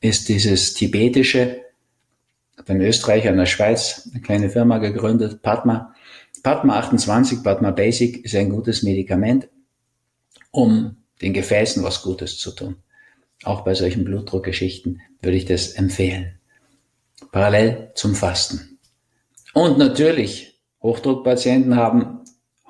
ist 0.02 0.28
dieses 0.28 0.74
tibetische, 0.74 1.62
in 2.66 2.82
Österreich 2.82 3.24
in 3.24 3.38
der 3.38 3.46
Schweiz 3.46 4.10
eine 4.12 4.20
kleine 4.20 4.50
Firma 4.50 4.76
gegründet, 4.76 5.40
Padma. 5.40 5.94
Padma 6.42 6.78
28, 6.78 7.42
Padma 7.42 7.70
Basic 7.70 8.22
ist 8.22 8.34
ein 8.34 8.50
gutes 8.50 8.82
Medikament 8.82 9.48
um 10.54 10.96
den 11.20 11.32
Gefäßen 11.32 11.82
was 11.82 12.02
Gutes 12.02 12.38
zu 12.38 12.52
tun. 12.52 12.76
Auch 13.42 13.62
bei 13.62 13.74
solchen 13.74 14.04
Blutdruckgeschichten 14.04 15.02
würde 15.20 15.36
ich 15.36 15.44
das 15.44 15.72
empfehlen. 15.72 16.38
Parallel 17.32 17.90
zum 17.94 18.14
Fasten. 18.14 18.78
Und 19.52 19.78
natürlich, 19.78 20.60
Hochdruckpatienten 20.82 21.76
haben 21.76 22.20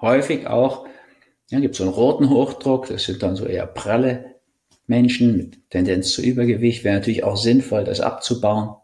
häufig 0.00 0.46
auch, 0.46 0.86
ja, 1.50 1.60
gibt 1.60 1.74
so 1.74 1.84
einen 1.84 1.92
roten 1.92 2.30
Hochdruck, 2.30 2.88
das 2.88 3.04
sind 3.04 3.22
dann 3.22 3.36
so 3.36 3.44
eher 3.44 3.66
pralle 3.66 4.36
Menschen 4.86 5.36
mit 5.36 5.70
Tendenz 5.70 6.12
zu 6.12 6.22
Übergewicht, 6.22 6.84
wäre 6.84 6.96
natürlich 6.96 7.24
auch 7.24 7.36
sinnvoll, 7.36 7.84
das 7.84 8.00
abzubauen. 8.00 8.76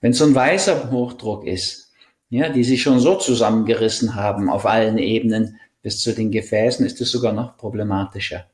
Wenn 0.00 0.12
so 0.12 0.24
ein 0.24 0.34
weißer 0.34 0.90
Hochdruck 0.90 1.46
ist, 1.46 1.92
ja, 2.30 2.50
die 2.50 2.64
sich 2.64 2.82
schon 2.82 3.00
so 3.00 3.14
zusammengerissen 3.14 4.14
haben 4.14 4.50
auf 4.50 4.66
allen 4.66 4.98
Ebenen, 4.98 5.58
bis 5.88 6.02
zu 6.02 6.12
den 6.12 6.30
Gefäßen 6.30 6.84
ist 6.84 7.00
es 7.00 7.10
sogar 7.10 7.32
noch 7.32 7.56
problematischer. 7.56 8.44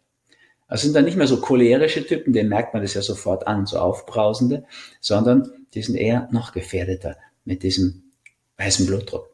Also 0.68 0.84
sind 0.84 0.94
dann 0.94 1.04
nicht 1.04 1.16
mehr 1.16 1.26
so 1.26 1.40
cholerische 1.40 2.06
Typen, 2.06 2.32
denen 2.32 2.48
merkt 2.48 2.74
man 2.74 2.82
das 2.84 2.94
ja 2.94 3.02
sofort 3.02 3.48
an, 3.48 3.66
so 3.66 3.76
aufbrausende, 3.76 4.62
sondern 5.00 5.50
die 5.74 5.82
sind 5.82 5.96
eher 5.96 6.28
noch 6.30 6.52
gefährdeter 6.52 7.16
mit 7.44 7.64
diesem 7.64 8.04
weißen 8.56 8.86
Blutdruck. 8.86 9.30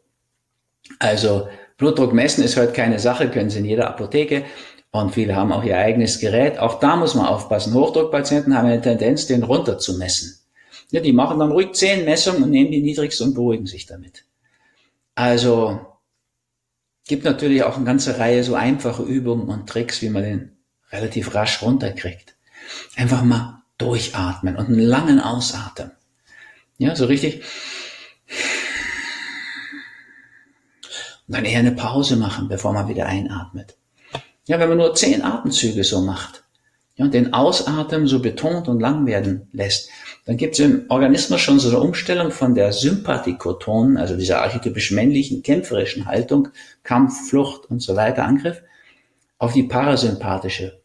Also 0.99 1.49
Blutdruck 1.77 2.15
messen 2.15 2.43
ist 2.43 2.57
heute 2.57 2.73
keine 2.73 2.99
Sache, 2.99 3.29
können 3.29 3.51
Sie 3.51 3.59
in 3.59 3.67
jeder 3.67 3.89
Apotheke 3.89 4.47
und 4.93 5.13
viele 5.13 5.37
haben 5.37 5.53
auch 5.53 5.63
ihr 5.63 5.77
eigenes 5.77 6.21
Gerät. 6.21 6.59
Auch 6.59 6.81
da 6.81 6.97
muss 6.97 7.15
man 7.15 7.27
aufpassen. 7.27 7.75
Hochdruckpatienten 7.75 8.57
haben 8.57 8.67
eine 8.67 8.81
Tendenz, 8.81 9.27
den 9.27 9.43
runter 9.43 9.77
zu 9.77 9.99
messen. 9.99 10.39
Ja, 10.91 11.03
die 11.03 11.13
machen 11.13 11.39
dann 11.39 11.53
ruhig 11.53 11.73
zehn 11.75 12.07
Messungen 12.07 12.45
und 12.45 12.51
nehmen 12.51 12.71
die 12.71 12.81
niedrigste 12.81 13.25
und 13.25 13.35
beruhigen 13.35 13.67
sich 13.67 13.85
damit. 13.85 14.25
Also 15.15 15.81
gibt 17.07 17.25
natürlich 17.25 17.63
auch 17.63 17.77
eine 17.77 17.85
ganze 17.85 18.19
Reihe 18.19 18.45
so 18.45 18.55
einfache 18.55 19.03
Übungen 19.03 19.49
und 19.49 19.69
Tricks, 19.69 20.03
wie 20.03 20.11
man 20.11 20.23
den 20.23 20.57
relativ 20.93 21.35
rasch 21.35 21.63
runterkriegt. 21.63 22.37
Einfach 22.97 23.23
mal 23.23 23.63
durchatmen 23.79 24.57
und 24.57 24.67
einen 24.67 24.79
langen 24.79 25.21
Ausatmen. 25.21 25.93
Ja, 26.79 26.95
so 26.95 27.07
richtig. 27.07 27.43
Und 31.27 31.37
dann 31.37 31.45
eher 31.45 31.61
eine 31.61 31.73
Pause 31.73 32.17
machen, 32.17 32.49
bevor 32.49 32.73
man 32.73 32.89
wieder 32.89 33.07
einatmet. 33.07 33.77
Ja, 34.47 34.59
wenn 34.59 34.69
man 34.69 34.79
nur 34.79 34.95
zehn 34.95 35.23
Atemzüge 35.23 35.85
so 35.85 36.01
macht, 36.01 36.43
ja, 36.97 37.05
und 37.05 37.15
den 37.15 37.33
Ausatmen 37.33 38.07
so 38.07 38.21
betont 38.21 38.69
und 38.69 38.81
lang 38.81 39.07
werden 39.07 39.49
lässt, 39.53 39.91
dann 40.27 40.37
gibt 40.37 40.55
es 40.55 40.61
im 40.61 40.85
Organismus 40.89 41.41
schon 41.41 41.59
so 41.59 41.69
eine 41.71 41.81
Umstellung 41.81 42.31
von 42.31 42.55
der 42.55 42.73
Sympathikotonen, 42.73 43.97
also 43.97 44.17
dieser 44.17 44.43
archetypisch 44.43 44.91
männlichen, 44.91 45.43
kämpferischen 45.43 46.07
Haltung, 46.07 46.49
Kampf, 46.83 47.29
Flucht 47.29 47.71
und 47.71 47.81
so 47.81 47.97
weiter, 47.97 48.25
Angriff, 48.25 48.63
auf 49.39 49.55
die 49.55 49.63
parasympathische, 49.63 50.81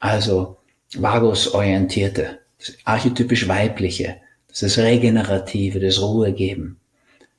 also 0.00 0.56
vagusorientierte, 0.94 2.38
archetypisch 2.84 3.46
weibliche, 3.46 4.16
das 4.48 4.62
ist 4.62 4.78
Regenerative, 4.78 5.78
das 5.78 6.00
Ruhegeben. 6.00 6.80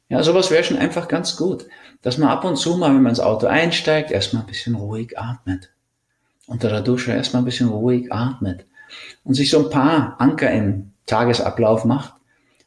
Ja, 0.10 0.24
sowas 0.24 0.52
wäre 0.52 0.64
schon 0.64 0.78
einfach 0.78 1.08
ganz 1.08 1.36
gut, 1.36 1.66
dass 2.02 2.18
man 2.18 2.30
ab 2.30 2.46
und 2.46 2.56
zu 2.56 2.78
mal, 2.78 2.94
wenn 2.94 3.02
man 3.02 3.12
ins 3.12 3.20
Auto 3.20 3.48
einsteigt, 3.48 4.12
erstmal 4.12 4.44
ein 4.44 4.48
bisschen 4.48 4.76
ruhig 4.76 5.18
atmet. 5.20 5.70
Unter 6.48 6.70
der 6.70 6.82
Dusche 6.82 7.12
erstmal 7.12 7.42
ein 7.42 7.46
bisschen 7.46 7.70
ruhig 7.70 8.12
atmet 8.12 8.66
und 9.24 9.36
sich 9.36 9.50
so 9.50 9.66
ein 9.66 9.70
paar 9.70 10.16
Anker 10.20 10.50
im 10.52 10.94
Tagesablauf 11.10 11.86
macht, 11.86 12.14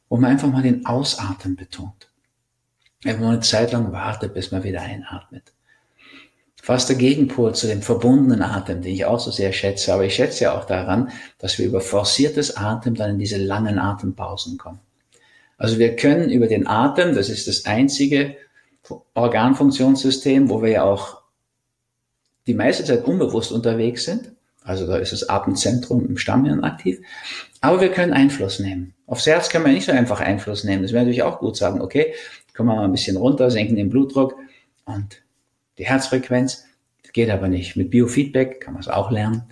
wo 0.08 0.16
man 0.16 0.32
einfach 0.32 0.48
mal 0.48 0.62
den 0.62 0.84
Ausatmen 0.84 1.56
betont. 1.56 2.10
Wenn 3.02 3.20
man 3.20 3.30
eine 3.30 3.40
Zeit 3.40 3.72
lang 3.72 3.92
wartet, 3.92 4.34
bis 4.34 4.50
man 4.52 4.62
wieder 4.62 4.82
einatmet. 4.82 5.52
fast 6.62 6.88
der 6.88 6.96
Gegenpol 6.96 7.54
zu 7.54 7.66
dem 7.66 7.82
verbundenen 7.82 8.42
Atem, 8.42 8.82
den 8.82 8.92
ich 8.92 9.04
auch 9.04 9.18
so 9.18 9.32
sehr 9.32 9.52
schätze. 9.52 9.92
Aber 9.92 10.04
ich 10.04 10.14
schätze 10.14 10.44
ja 10.44 10.56
auch 10.56 10.64
daran, 10.64 11.10
dass 11.38 11.58
wir 11.58 11.66
über 11.66 11.80
forciertes 11.80 12.56
Atem 12.56 12.94
dann 12.94 13.10
in 13.10 13.18
diese 13.18 13.38
langen 13.38 13.80
Atempausen 13.80 14.58
kommen. 14.58 14.78
Also 15.58 15.78
wir 15.78 15.96
können 15.96 16.30
über 16.30 16.46
den 16.46 16.66
Atem, 16.66 17.14
das 17.14 17.28
ist 17.28 17.48
das 17.48 17.66
einzige 17.66 18.36
Organfunktionssystem, 19.14 20.50
wo 20.50 20.62
wir 20.62 20.70
ja 20.70 20.84
auch 20.84 21.22
die 22.46 22.54
meiste 22.54 22.84
Zeit 22.84 23.04
unbewusst 23.06 23.52
unterwegs 23.52 24.04
sind. 24.04 24.32
Also 24.64 24.86
da 24.86 24.96
ist 24.96 25.12
das 25.12 25.28
Atemzentrum 25.28 26.06
im 26.06 26.16
Stammhirn 26.16 26.64
aktiv. 26.64 27.00
Aber 27.60 27.80
wir 27.80 27.90
können 27.90 28.12
Einfluss 28.12 28.58
nehmen. 28.58 28.94
Aufs 29.06 29.26
Herz 29.26 29.48
können 29.48 29.64
wir 29.64 29.72
nicht 29.72 29.86
so 29.86 29.92
einfach 29.92 30.20
Einfluss 30.20 30.64
nehmen. 30.64 30.82
Das 30.82 30.92
wäre 30.92 31.02
natürlich 31.02 31.22
auch 31.22 31.38
gut 31.38 31.56
sagen, 31.56 31.80
okay, 31.80 32.14
kommen 32.54 32.68
wir 32.68 32.76
mal 32.76 32.84
ein 32.84 32.92
bisschen 32.92 33.16
runter, 33.16 33.50
senken 33.50 33.76
den 33.76 33.90
Blutdruck 33.90 34.36
und 34.84 35.22
die 35.78 35.86
Herzfrequenz. 35.86 36.64
Das 37.02 37.12
geht 37.12 37.30
aber 37.30 37.48
nicht. 37.48 37.76
Mit 37.76 37.90
Biofeedback 37.90 38.60
kann 38.60 38.74
man 38.74 38.82
es 38.82 38.88
auch 38.88 39.10
lernen. 39.10 39.44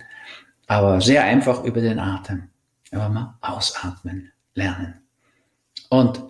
Aber 0.67 1.01
sehr 1.01 1.23
einfach 1.23 1.63
über 1.63 1.81
den 1.81 1.99
Atem. 1.99 2.43
Aber 2.91 3.09
mal 3.09 3.37
ausatmen 3.41 4.31
lernen. 4.55 4.95
Und 5.89 6.23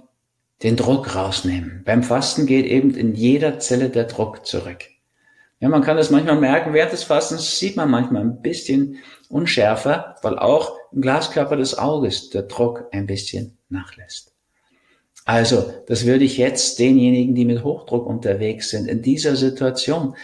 den 0.63 0.75
Druck 0.75 1.15
rausnehmen. 1.15 1.81
Beim 1.85 2.03
Fasten 2.03 2.45
geht 2.45 2.65
eben 2.65 2.95
in 2.95 3.15
jeder 3.15 3.59
Zelle 3.59 3.89
der 3.89 4.05
Druck 4.05 4.45
zurück. 4.45 4.85
Ja, 5.61 5.69
man 5.69 5.83
kann 5.83 5.95
das 5.95 6.09
manchmal 6.09 6.39
merken, 6.39 6.73
während 6.73 6.91
des 6.91 7.03
Fastens 7.03 7.59
sieht 7.59 7.75
man 7.75 7.89
manchmal 7.89 8.23
ein 8.23 8.41
bisschen 8.41 8.97
unschärfer, 9.29 10.15
weil 10.23 10.39
auch 10.39 10.75
im 10.91 11.01
Glaskörper 11.01 11.55
des 11.55 11.77
Auges 11.77 12.31
der 12.31 12.43
Druck 12.43 12.87
ein 12.91 13.05
bisschen 13.05 13.59
nachlässt. 13.69 14.33
Also, 15.23 15.71
das 15.85 16.07
würde 16.07 16.25
ich 16.25 16.37
jetzt 16.37 16.79
denjenigen, 16.79 17.35
die 17.35 17.45
mit 17.45 17.63
Hochdruck 17.63 18.07
unterwegs 18.07 18.71
sind, 18.71 18.87
in 18.87 19.03
dieser 19.03 19.35
Situation, 19.35 20.15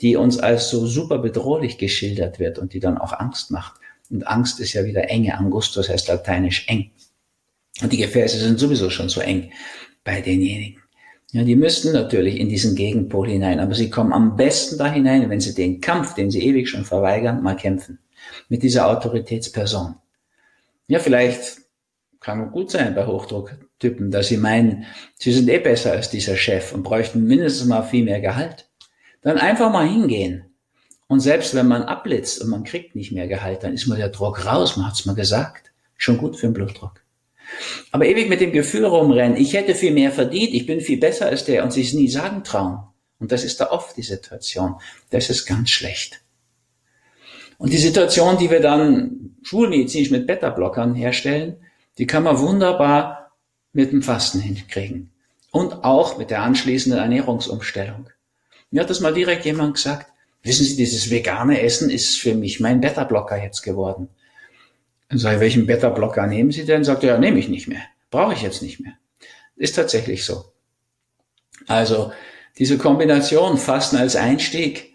die 0.00 0.14
uns 0.14 0.38
als 0.38 0.70
so 0.70 0.86
super 0.86 1.18
bedrohlich 1.18 1.76
geschildert 1.76 2.38
wird 2.38 2.60
und 2.60 2.72
die 2.72 2.80
dann 2.80 2.96
auch 2.96 3.12
Angst 3.12 3.50
macht. 3.50 3.80
Und 4.10 4.28
Angst 4.28 4.60
ist 4.60 4.74
ja 4.74 4.84
wieder 4.84 5.10
enge. 5.10 5.36
Angustus 5.36 5.88
heißt 5.88 6.06
lateinisch 6.06 6.68
eng. 6.68 6.92
Und 7.82 7.92
die 7.92 7.96
Gefäße 7.96 8.38
sind 8.38 8.60
sowieso 8.60 8.90
schon 8.90 9.08
so 9.08 9.20
eng 9.20 9.50
bei 10.04 10.20
denjenigen. 10.20 10.83
Ja, 11.34 11.42
die 11.42 11.56
müssten 11.56 11.90
natürlich 11.90 12.38
in 12.38 12.48
diesen 12.48 12.76
Gegenpol 12.76 13.28
hinein, 13.28 13.58
aber 13.58 13.74
sie 13.74 13.90
kommen 13.90 14.12
am 14.12 14.36
besten 14.36 14.78
da 14.78 14.86
hinein, 14.86 15.28
wenn 15.28 15.40
sie 15.40 15.52
den 15.52 15.80
Kampf, 15.80 16.14
den 16.14 16.30
sie 16.30 16.46
ewig 16.46 16.70
schon 16.70 16.84
verweigern, 16.84 17.42
mal 17.42 17.56
kämpfen. 17.56 17.98
Mit 18.48 18.62
dieser 18.62 18.86
Autoritätsperson. 18.86 19.96
Ja, 20.86 21.00
vielleicht 21.00 21.62
kann 22.20 22.52
gut 22.52 22.70
sein 22.70 22.94
bei 22.94 23.04
Hochdrucktypen, 23.04 24.12
dass 24.12 24.28
sie 24.28 24.36
meinen, 24.36 24.84
sie 25.18 25.32
sind 25.32 25.48
eh 25.48 25.58
besser 25.58 25.90
als 25.90 26.08
dieser 26.08 26.36
Chef 26.36 26.72
und 26.72 26.84
bräuchten 26.84 27.24
mindestens 27.24 27.66
mal 27.66 27.82
viel 27.82 28.04
mehr 28.04 28.20
Gehalt. 28.20 28.68
Dann 29.20 29.36
einfach 29.36 29.72
mal 29.72 29.88
hingehen. 29.88 30.44
Und 31.08 31.18
selbst 31.18 31.52
wenn 31.56 31.66
man 31.66 31.82
abblitzt 31.82 32.42
und 32.42 32.48
man 32.48 32.62
kriegt 32.62 32.94
nicht 32.94 33.10
mehr 33.10 33.26
Gehalt, 33.26 33.64
dann 33.64 33.74
ist 33.74 33.88
mal 33.88 33.98
der 33.98 34.10
Druck 34.10 34.46
raus, 34.46 34.76
man 34.76 34.86
hat's 34.86 35.04
mal 35.04 35.16
gesagt. 35.16 35.72
Schon 35.96 36.16
gut 36.16 36.36
für 36.36 36.46
den 36.46 36.54
Blutdruck. 36.54 37.03
Aber 37.90 38.06
ewig 38.06 38.28
mit 38.28 38.40
dem 38.40 38.52
Gefühl 38.52 38.84
rumrennen, 38.84 39.36
ich 39.36 39.54
hätte 39.54 39.74
viel 39.74 39.92
mehr 39.92 40.10
verdient, 40.10 40.52
ich 40.52 40.66
bin 40.66 40.80
viel 40.80 40.98
besser 40.98 41.26
als 41.26 41.44
der 41.44 41.64
und 41.64 41.72
sich 41.72 41.88
es 41.88 41.92
nie 41.94 42.08
sagen 42.08 42.44
trauen. 42.44 42.78
Und 43.18 43.32
das 43.32 43.44
ist 43.44 43.60
da 43.60 43.70
oft 43.70 43.96
die 43.96 44.02
Situation. 44.02 44.76
Das 45.10 45.30
ist 45.30 45.46
ganz 45.46 45.70
schlecht. 45.70 46.20
Und 47.58 47.72
die 47.72 47.78
Situation, 47.78 48.36
die 48.38 48.50
wir 48.50 48.60
dann 48.60 49.36
schulmedizinisch 49.42 50.10
mit 50.10 50.26
Beta-Blockern 50.26 50.94
herstellen, 50.94 51.56
die 51.98 52.06
kann 52.06 52.24
man 52.24 52.38
wunderbar 52.38 53.32
mit 53.72 53.92
dem 53.92 54.02
Fasten 54.02 54.40
hinkriegen. 54.40 55.10
Und 55.50 55.84
auch 55.84 56.18
mit 56.18 56.30
der 56.30 56.42
anschließenden 56.42 57.00
Ernährungsumstellung. 57.00 58.08
Mir 58.70 58.82
hat 58.82 58.90
das 58.90 59.00
mal 59.00 59.14
direkt 59.14 59.44
jemand 59.44 59.74
gesagt, 59.74 60.10
wissen 60.42 60.66
Sie, 60.66 60.76
dieses 60.76 61.10
vegane 61.10 61.60
Essen 61.62 61.90
ist 61.90 62.18
für 62.18 62.34
mich 62.34 62.58
mein 62.58 62.80
Beta-Blocker 62.80 63.40
jetzt 63.40 63.62
geworden. 63.62 64.08
Dann 65.08 65.18
sage 65.18 65.36
ich, 65.36 65.40
welchen 65.40 65.66
Beta-Blocker 65.66 66.26
nehmen 66.26 66.50
Sie 66.50 66.64
denn? 66.64 66.84
Sagt 66.84 67.04
er, 67.04 67.14
ja, 67.14 67.18
nehme 67.18 67.38
ich 67.38 67.48
nicht 67.48 67.68
mehr. 67.68 67.82
Brauche 68.10 68.34
ich 68.34 68.42
jetzt 68.42 68.62
nicht 68.62 68.80
mehr. 68.80 68.94
Ist 69.56 69.76
tatsächlich 69.76 70.24
so. 70.24 70.44
Also 71.66 72.12
diese 72.58 72.78
Kombination 72.78 73.58
Fasten 73.58 73.96
als 73.96 74.16
Einstieg 74.16 74.94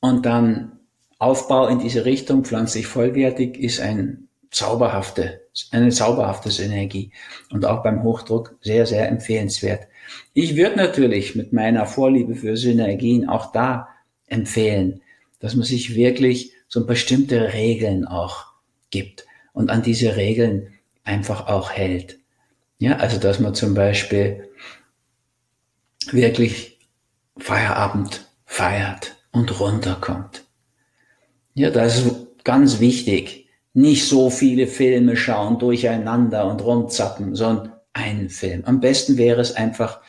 und 0.00 0.26
dann 0.26 0.78
Aufbau 1.18 1.68
in 1.68 1.78
diese 1.78 2.04
Richtung 2.04 2.44
pflanzlich 2.44 2.86
vollwertig 2.86 3.58
ist 3.58 3.80
ein 3.80 4.28
zauberhafte, 4.50 5.42
eine 5.70 5.90
zauberhafte 5.90 6.50
Synergie 6.50 7.12
und 7.50 7.64
auch 7.64 7.82
beim 7.82 8.02
Hochdruck 8.02 8.56
sehr, 8.60 8.86
sehr 8.86 9.08
empfehlenswert. 9.08 9.86
Ich 10.32 10.56
würde 10.56 10.76
natürlich 10.76 11.34
mit 11.34 11.52
meiner 11.52 11.86
Vorliebe 11.86 12.34
für 12.34 12.56
Synergien 12.56 13.28
auch 13.28 13.52
da 13.52 13.88
empfehlen, 14.26 15.00
dass 15.40 15.54
man 15.54 15.64
sich 15.64 15.94
wirklich 15.94 16.52
so 16.68 16.86
bestimmte 16.86 17.52
Regeln 17.52 18.06
auch 18.06 18.46
gibt 18.90 19.26
und 19.54 19.70
an 19.70 19.82
diese 19.82 20.16
Regeln 20.16 20.74
einfach 21.04 21.46
auch 21.46 21.72
hält. 21.72 22.18
Ja, 22.78 22.96
also 22.96 23.18
dass 23.18 23.40
man 23.40 23.54
zum 23.54 23.72
Beispiel 23.72 24.50
wirklich 26.10 26.78
Feierabend 27.38 28.28
feiert 28.44 29.16
und 29.32 29.58
runterkommt. 29.58 30.44
Ja, 31.54 31.70
das 31.70 32.04
ist 32.04 32.44
ganz 32.44 32.80
wichtig. 32.80 33.48
Nicht 33.72 34.06
so 34.06 34.28
viele 34.28 34.66
Filme 34.66 35.16
schauen 35.16 35.58
durcheinander 35.58 36.46
und 36.46 36.62
rumzappen, 36.62 37.34
sondern 37.34 37.72
einen 37.92 38.28
Film. 38.28 38.64
Am 38.64 38.80
besten 38.80 39.16
wäre 39.16 39.40
es 39.40 39.54
einfach, 39.56 40.00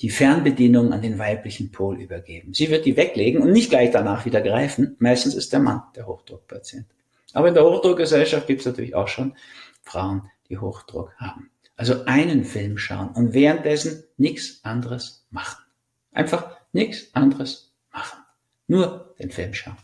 die 0.00 0.10
Fernbedienung 0.10 0.92
an 0.92 1.00
den 1.00 1.18
weiblichen 1.18 1.70
Pol 1.70 2.00
übergeben. 2.00 2.52
Sie 2.54 2.70
wird 2.70 2.86
die 2.86 2.96
weglegen 2.96 3.40
und 3.40 3.52
nicht 3.52 3.70
gleich 3.70 3.92
danach 3.92 4.24
wieder 4.24 4.40
greifen. 4.40 4.96
Meistens 4.98 5.34
ist 5.34 5.52
der 5.52 5.60
Mann 5.60 5.82
der 5.94 6.06
Hochdruckpatient. 6.06 6.86
Aber 7.32 7.48
in 7.48 7.54
der 7.54 7.64
Hochdruckgesellschaft 7.64 8.46
gibt 8.46 8.60
es 8.60 8.66
natürlich 8.66 8.94
auch 8.94 9.08
schon 9.08 9.34
Frauen, 9.82 10.30
die 10.48 10.58
Hochdruck 10.58 11.14
haben. 11.16 11.50
Also 11.76 12.04
einen 12.04 12.44
Film 12.44 12.78
schauen 12.78 13.10
und 13.10 13.32
währenddessen 13.32 14.04
nichts 14.16 14.60
anderes 14.64 15.26
machen. 15.30 15.64
Einfach 16.12 16.56
nichts 16.72 17.14
anderes 17.14 17.74
machen. 17.92 18.18
Nur 18.66 19.14
den 19.18 19.30
Film 19.30 19.54
schauen. 19.54 19.76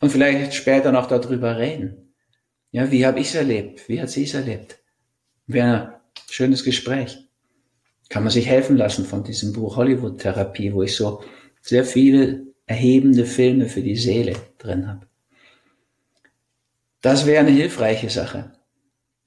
Und 0.00 0.10
vielleicht 0.10 0.54
später 0.54 0.92
noch 0.92 1.06
darüber 1.06 1.58
reden. 1.58 2.14
Ja, 2.70 2.90
wie 2.90 3.06
habe 3.06 3.20
ich 3.20 3.28
es 3.28 3.34
erlebt? 3.34 3.88
Wie 3.88 4.00
hat 4.00 4.10
sie 4.10 4.24
es 4.24 4.34
erlebt? 4.34 4.78
Wäre 5.46 5.74
ein 5.74 5.92
schönes 6.30 6.64
Gespräch. 6.64 7.18
Kann 8.08 8.22
man 8.22 8.32
sich 8.32 8.46
helfen 8.46 8.76
lassen 8.76 9.04
von 9.04 9.24
diesem 9.24 9.52
Buch 9.52 9.76
Hollywood 9.76 10.20
Therapie, 10.20 10.72
wo 10.72 10.82
ich 10.82 10.94
so 10.94 11.22
sehr 11.60 11.84
viele 11.84 12.46
erhebende 12.66 13.24
Filme 13.24 13.66
für 13.66 13.82
die 13.82 13.96
Seele 13.96 14.34
drin 14.58 14.86
habe. 14.86 15.06
Das 17.06 17.24
wäre 17.24 17.38
eine 17.38 17.52
hilfreiche 17.52 18.10
Sache. 18.10 18.50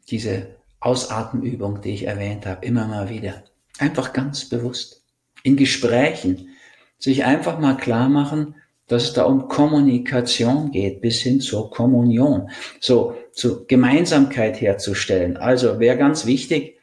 Diese 0.10 0.58
Ausatmenübung, 0.82 1.80
die 1.80 1.94
ich 1.94 2.08
erwähnt 2.08 2.46
habe, 2.46 2.66
immer 2.66 2.86
mal 2.88 3.08
wieder. 3.08 3.46
Einfach 3.78 4.12
ganz 4.12 4.50
bewusst. 4.50 5.06
In 5.44 5.56
Gesprächen 5.56 6.50
sich 6.98 7.24
einfach 7.24 7.58
mal 7.58 7.78
klar 7.78 8.10
machen, 8.10 8.56
dass 8.88 9.04
es 9.04 9.14
da 9.14 9.24
um 9.24 9.48
Kommunikation 9.48 10.72
geht, 10.72 11.00
bis 11.00 11.22
hin 11.22 11.40
zur 11.40 11.72
Kommunion. 11.72 12.50
So, 12.82 13.16
zu 13.32 13.66
Gemeinsamkeit 13.66 14.60
herzustellen. 14.60 15.38
Also 15.38 15.80
wäre 15.80 15.96
ganz 15.96 16.26
wichtig, 16.26 16.82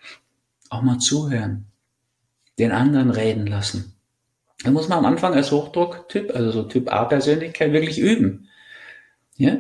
auch 0.70 0.80
mal 0.80 0.96
zuhören. 0.96 1.66
Den 2.58 2.72
anderen 2.72 3.10
reden 3.10 3.46
lassen. 3.46 3.92
Da 4.64 4.70
muss 4.70 4.88
man 4.88 5.00
am 5.00 5.04
Anfang 5.04 5.34
als 5.34 5.52
Hochdrucktyp, 5.52 6.34
also 6.34 6.52
so 6.52 6.62
Typ 6.62 6.90
A-Persönlichkeit, 6.90 7.74
wirklich 7.74 7.98
üben. 7.98 8.48
Ja? 9.36 9.58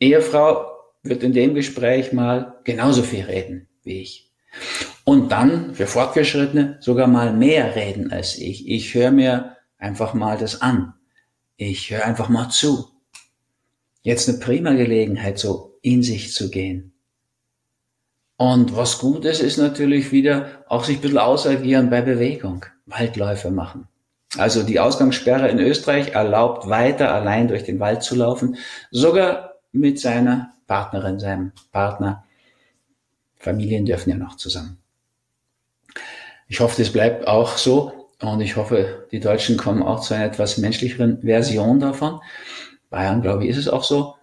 Ehefrau 0.00 0.66
wird 1.02 1.22
in 1.22 1.32
dem 1.32 1.54
Gespräch 1.54 2.12
mal 2.12 2.60
genauso 2.64 3.02
viel 3.02 3.24
reden 3.24 3.68
wie 3.84 4.00
ich. 4.00 4.32
Und 5.04 5.30
dann 5.30 5.74
für 5.74 5.86
Fortgeschrittene 5.86 6.78
sogar 6.80 7.06
mal 7.06 7.32
mehr 7.32 7.76
reden 7.76 8.10
als 8.10 8.38
ich. 8.38 8.68
Ich 8.68 8.94
höre 8.94 9.10
mir 9.10 9.56
einfach 9.78 10.14
mal 10.14 10.38
das 10.38 10.62
an. 10.62 10.94
Ich 11.56 11.90
höre 11.90 12.04
einfach 12.04 12.28
mal 12.28 12.48
zu. 12.48 12.88
Jetzt 14.02 14.28
eine 14.28 14.38
prima 14.38 14.72
Gelegenheit, 14.72 15.38
so 15.38 15.78
in 15.82 16.02
sich 16.02 16.32
zu 16.32 16.50
gehen. 16.50 16.92
Und 18.36 18.76
was 18.76 18.98
gut 18.98 19.24
ist, 19.24 19.40
ist 19.40 19.58
natürlich 19.58 20.10
wieder 20.10 20.64
auch 20.68 20.84
sich 20.84 20.98
ein 20.98 21.02
bisschen 21.02 21.18
ausagieren 21.18 21.90
bei 21.90 22.00
Bewegung. 22.00 22.66
Waldläufe 22.86 23.50
machen. 23.50 23.88
Also 24.36 24.62
die 24.62 24.80
Ausgangssperre 24.80 25.48
in 25.48 25.60
Österreich 25.60 26.12
erlaubt 26.12 26.68
weiter 26.68 27.14
allein 27.14 27.48
durch 27.48 27.62
den 27.62 27.78
Wald 27.78 28.02
zu 28.02 28.16
laufen. 28.16 28.56
Sogar 28.90 29.53
mit 29.74 30.00
seiner 30.00 30.52
Partnerin, 30.66 31.18
seinem 31.18 31.52
Partner. 31.72 32.24
Familien 33.36 33.84
dürfen 33.84 34.10
ja 34.10 34.16
noch 34.16 34.36
zusammen. 34.36 34.78
Ich 36.48 36.60
hoffe, 36.60 36.80
das 36.80 36.92
bleibt 36.92 37.26
auch 37.26 37.58
so 37.58 38.10
und 38.20 38.40
ich 38.40 38.56
hoffe, 38.56 39.06
die 39.10 39.20
Deutschen 39.20 39.56
kommen 39.56 39.82
auch 39.82 40.00
zu 40.00 40.14
einer 40.14 40.26
etwas 40.26 40.58
menschlicheren 40.58 41.20
Version 41.22 41.80
davon. 41.80 42.20
Bayern, 42.90 43.22
glaube 43.22 43.44
ich, 43.44 43.50
ist 43.50 43.56
es 43.58 43.68
auch 43.68 43.84
so. 43.84 44.14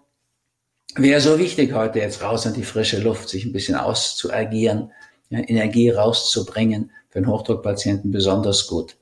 Wäre 0.96 1.22
so 1.22 1.40
wichtig 1.40 1.74
heute 1.74 2.00
jetzt 2.00 2.22
raus 2.22 2.46
an 2.48 2.54
die 2.54 2.64
frische 2.64 3.00
Luft, 3.00 3.30
sich 3.30 3.46
ein 3.46 3.54
bisschen 3.54 3.76
auszuagieren, 3.76 4.92
ja, 5.30 5.40
Energie 5.40 5.90
rauszubringen, 5.90 6.92
für 7.10 7.20
einen 7.20 7.28
Hochdruckpatienten 7.28 8.12
besonders 8.12 8.68
gut. 8.68 8.96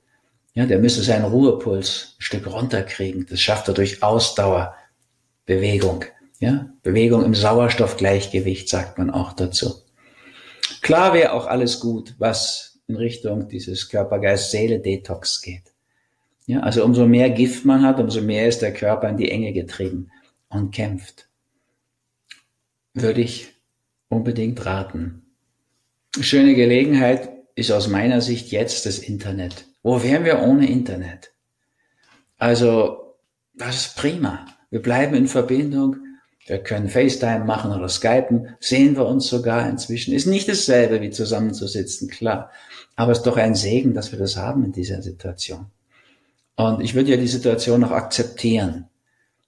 Ja, 0.53 0.65
der 0.65 0.79
müsste 0.79 1.03
seinen 1.03 1.25
Ruhepuls 1.25 2.15
ein 2.17 2.21
Stück 2.21 2.47
runterkriegen. 2.47 3.25
Das 3.29 3.39
schafft 3.39 3.67
er 3.67 3.73
durch 3.73 4.03
Ausdauer, 4.03 4.75
Bewegung. 5.45 6.05
Ja, 6.39 6.69
Bewegung 6.83 7.25
im 7.25 7.35
Sauerstoffgleichgewicht 7.35 8.69
sagt 8.69 8.97
man 8.97 9.09
auch 9.09 9.33
dazu. 9.33 9.83
Klar 10.81 11.13
wäre 11.13 11.33
auch 11.33 11.47
alles 11.47 11.79
gut, 11.81 12.15
was 12.17 12.79
in 12.87 12.95
Richtung 12.95 13.49
dieses 13.49 13.89
Körper-Geist-Seele-Detox 13.89 15.41
geht. 15.41 15.63
Ja, 16.45 16.61
also 16.61 16.83
umso 16.83 17.05
mehr 17.05 17.29
Gift 17.29 17.65
man 17.65 17.83
hat, 17.83 17.99
umso 17.99 18.21
mehr 18.21 18.47
ist 18.47 18.61
der 18.61 18.73
Körper 18.73 19.09
in 19.09 19.17
die 19.17 19.29
Enge 19.29 19.53
getrieben 19.53 20.09
und 20.47 20.73
kämpft. 20.73 21.27
Würde 22.93 23.21
ich 23.21 23.53
unbedingt 24.07 24.65
raten. 24.65 25.21
Schöne 26.19 26.55
Gelegenheit 26.55 27.29
ist 27.53 27.71
aus 27.71 27.87
meiner 27.87 28.21
Sicht 28.21 28.51
jetzt 28.51 28.85
das 28.85 28.97
Internet. 28.97 29.65
Wo 29.83 30.01
wären 30.01 30.25
wir 30.25 30.41
ohne 30.41 30.67
Internet? 30.67 31.31
Also, 32.37 33.15
das 33.53 33.75
ist 33.75 33.97
prima. 33.97 34.47
Wir 34.71 34.81
bleiben 34.81 35.13
in 35.15 35.27
Verbindung. 35.27 35.97
Wir 36.49 36.57
können 36.57 36.89
FaceTime 36.89 37.45
machen 37.45 37.71
oder 37.71 37.87
Skypen. 37.87 38.55
Sehen 38.59 38.97
wir 38.97 39.05
uns 39.05 39.27
sogar 39.27 39.69
inzwischen. 39.69 40.15
Ist 40.15 40.25
nicht 40.25 40.49
dasselbe 40.49 40.99
wie 40.99 41.11
zusammenzusitzen, 41.11 42.09
klar. 42.09 42.49
Aber 42.95 43.11
es 43.11 43.19
ist 43.19 43.27
doch 43.27 43.37
ein 43.37 43.53
Segen, 43.53 43.93
dass 43.93 44.11
wir 44.11 44.17
das 44.17 44.35
haben 44.35 44.65
in 44.65 44.71
dieser 44.71 45.03
Situation. 45.03 45.67
Und 46.55 46.81
ich 46.81 46.95
würde 46.95 47.11
ja 47.11 47.17
die 47.17 47.27
Situation 47.27 47.81
noch 47.81 47.91
akzeptieren. 47.91 48.87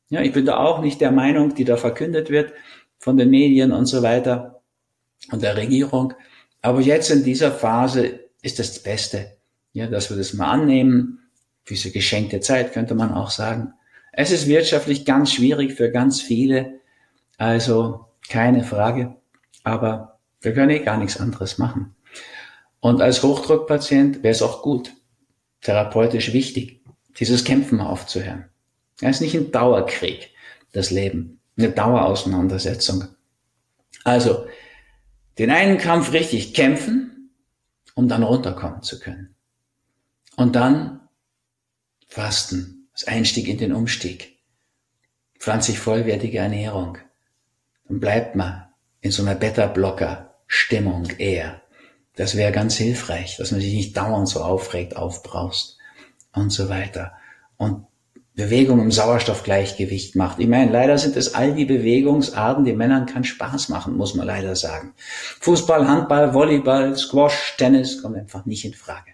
Ja, 0.09 0.21
ich 0.21 0.31
bin 0.31 0.45
da 0.45 0.57
auch 0.57 0.79
nicht 0.79 1.01
der 1.01 1.11
Meinung, 1.11 1.55
die 1.55 1.65
da 1.65 1.75
verkündet 1.75 2.29
wird 2.29 2.53
von 2.99 3.17
den 3.17 3.31
Medien 3.31 3.71
und 3.71 3.87
so 3.87 4.03
weiter 4.03 4.61
und 5.31 5.41
der 5.41 5.57
Regierung. 5.57 6.13
Aber 6.61 6.81
jetzt 6.81 7.09
in 7.09 7.23
dieser 7.23 7.51
Phase 7.51 8.19
ist 8.43 8.59
das, 8.59 8.73
das 8.73 8.83
Beste, 8.83 9.37
ja, 9.73 9.87
dass 9.87 10.11
wir 10.11 10.17
das 10.17 10.33
mal 10.33 10.51
annehmen. 10.51 11.17
Diese 11.67 11.89
geschenkte 11.89 12.41
Zeit 12.41 12.73
könnte 12.73 12.93
man 12.93 13.11
auch 13.11 13.31
sagen. 13.31 13.73
Es 14.13 14.29
ist 14.29 14.47
wirtschaftlich 14.47 15.03
ganz 15.03 15.33
schwierig 15.33 15.73
für 15.73 15.89
ganz 15.89 16.21
viele, 16.21 16.80
also 17.41 18.05
keine 18.29 18.63
Frage, 18.63 19.15
aber 19.63 20.19
wir 20.41 20.53
können 20.53 20.69
eh 20.69 20.79
gar 20.79 20.97
nichts 20.97 21.19
anderes 21.19 21.57
machen. 21.57 21.95
Und 22.79 23.01
als 23.01 23.23
Hochdruckpatient 23.23 24.21
wäre 24.21 24.31
es 24.31 24.43
auch 24.43 24.61
gut, 24.61 24.93
therapeutisch 25.61 26.33
wichtig, 26.33 26.83
dieses 27.17 27.43
Kämpfen 27.43 27.81
aufzuhören. 27.81 28.45
Es 29.01 29.15
ist 29.15 29.21
nicht 29.21 29.33
ein 29.33 29.51
Dauerkrieg, 29.51 30.29
das 30.71 30.91
Leben, 30.91 31.39
eine 31.57 31.71
Dauerauseinandersetzung. 31.71 33.05
Also, 34.03 34.45
den 35.39 35.49
einen 35.49 35.79
Kampf 35.79 36.13
richtig 36.13 36.53
kämpfen, 36.53 37.31
um 37.95 38.07
dann 38.07 38.21
runterkommen 38.21 38.83
zu 38.83 38.99
können. 38.99 39.35
Und 40.35 40.55
dann 40.55 41.09
Fasten, 42.07 42.87
das 42.91 43.05
Einstieg 43.05 43.47
in 43.47 43.57
den 43.57 43.73
Umstieg, 43.73 44.37
pflanzlich 45.39 45.79
vollwertige 45.79 46.37
Ernährung. 46.37 46.99
Dann 47.91 47.99
bleibt 47.99 48.37
man 48.37 48.67
in 49.01 49.11
so 49.11 49.21
einer 49.21 49.35
Beta-Blocker-Stimmung 49.35 51.09
eher. 51.17 51.61
Das 52.15 52.37
wäre 52.37 52.53
ganz 52.53 52.77
hilfreich, 52.77 53.35
dass 53.35 53.51
man 53.51 53.59
sich 53.59 53.73
nicht 53.73 53.97
dauernd 53.97 54.29
so 54.29 54.39
aufregt, 54.39 54.95
aufbraust 54.95 55.77
und 56.31 56.53
so 56.53 56.69
weiter. 56.69 57.11
Und 57.57 57.85
Bewegung 58.33 58.79
im 58.79 58.91
Sauerstoffgleichgewicht 58.91 60.15
macht. 60.15 60.39
Ich 60.39 60.47
meine, 60.47 60.71
leider 60.71 60.97
sind 60.97 61.17
es 61.17 61.35
all 61.35 61.53
die 61.53 61.65
Bewegungsarten, 61.65 62.63
die 62.63 62.71
Männern 62.71 63.07
keinen 63.07 63.25
Spaß 63.25 63.67
machen, 63.67 63.97
muss 63.97 64.15
man 64.15 64.25
leider 64.25 64.55
sagen. 64.55 64.93
Fußball, 65.41 65.85
Handball, 65.85 66.33
Volleyball, 66.33 66.95
Squash, 66.95 67.55
Tennis 67.57 68.01
kommt 68.01 68.15
einfach 68.15 68.45
nicht 68.45 68.63
in 68.63 68.73
Frage. 68.73 69.11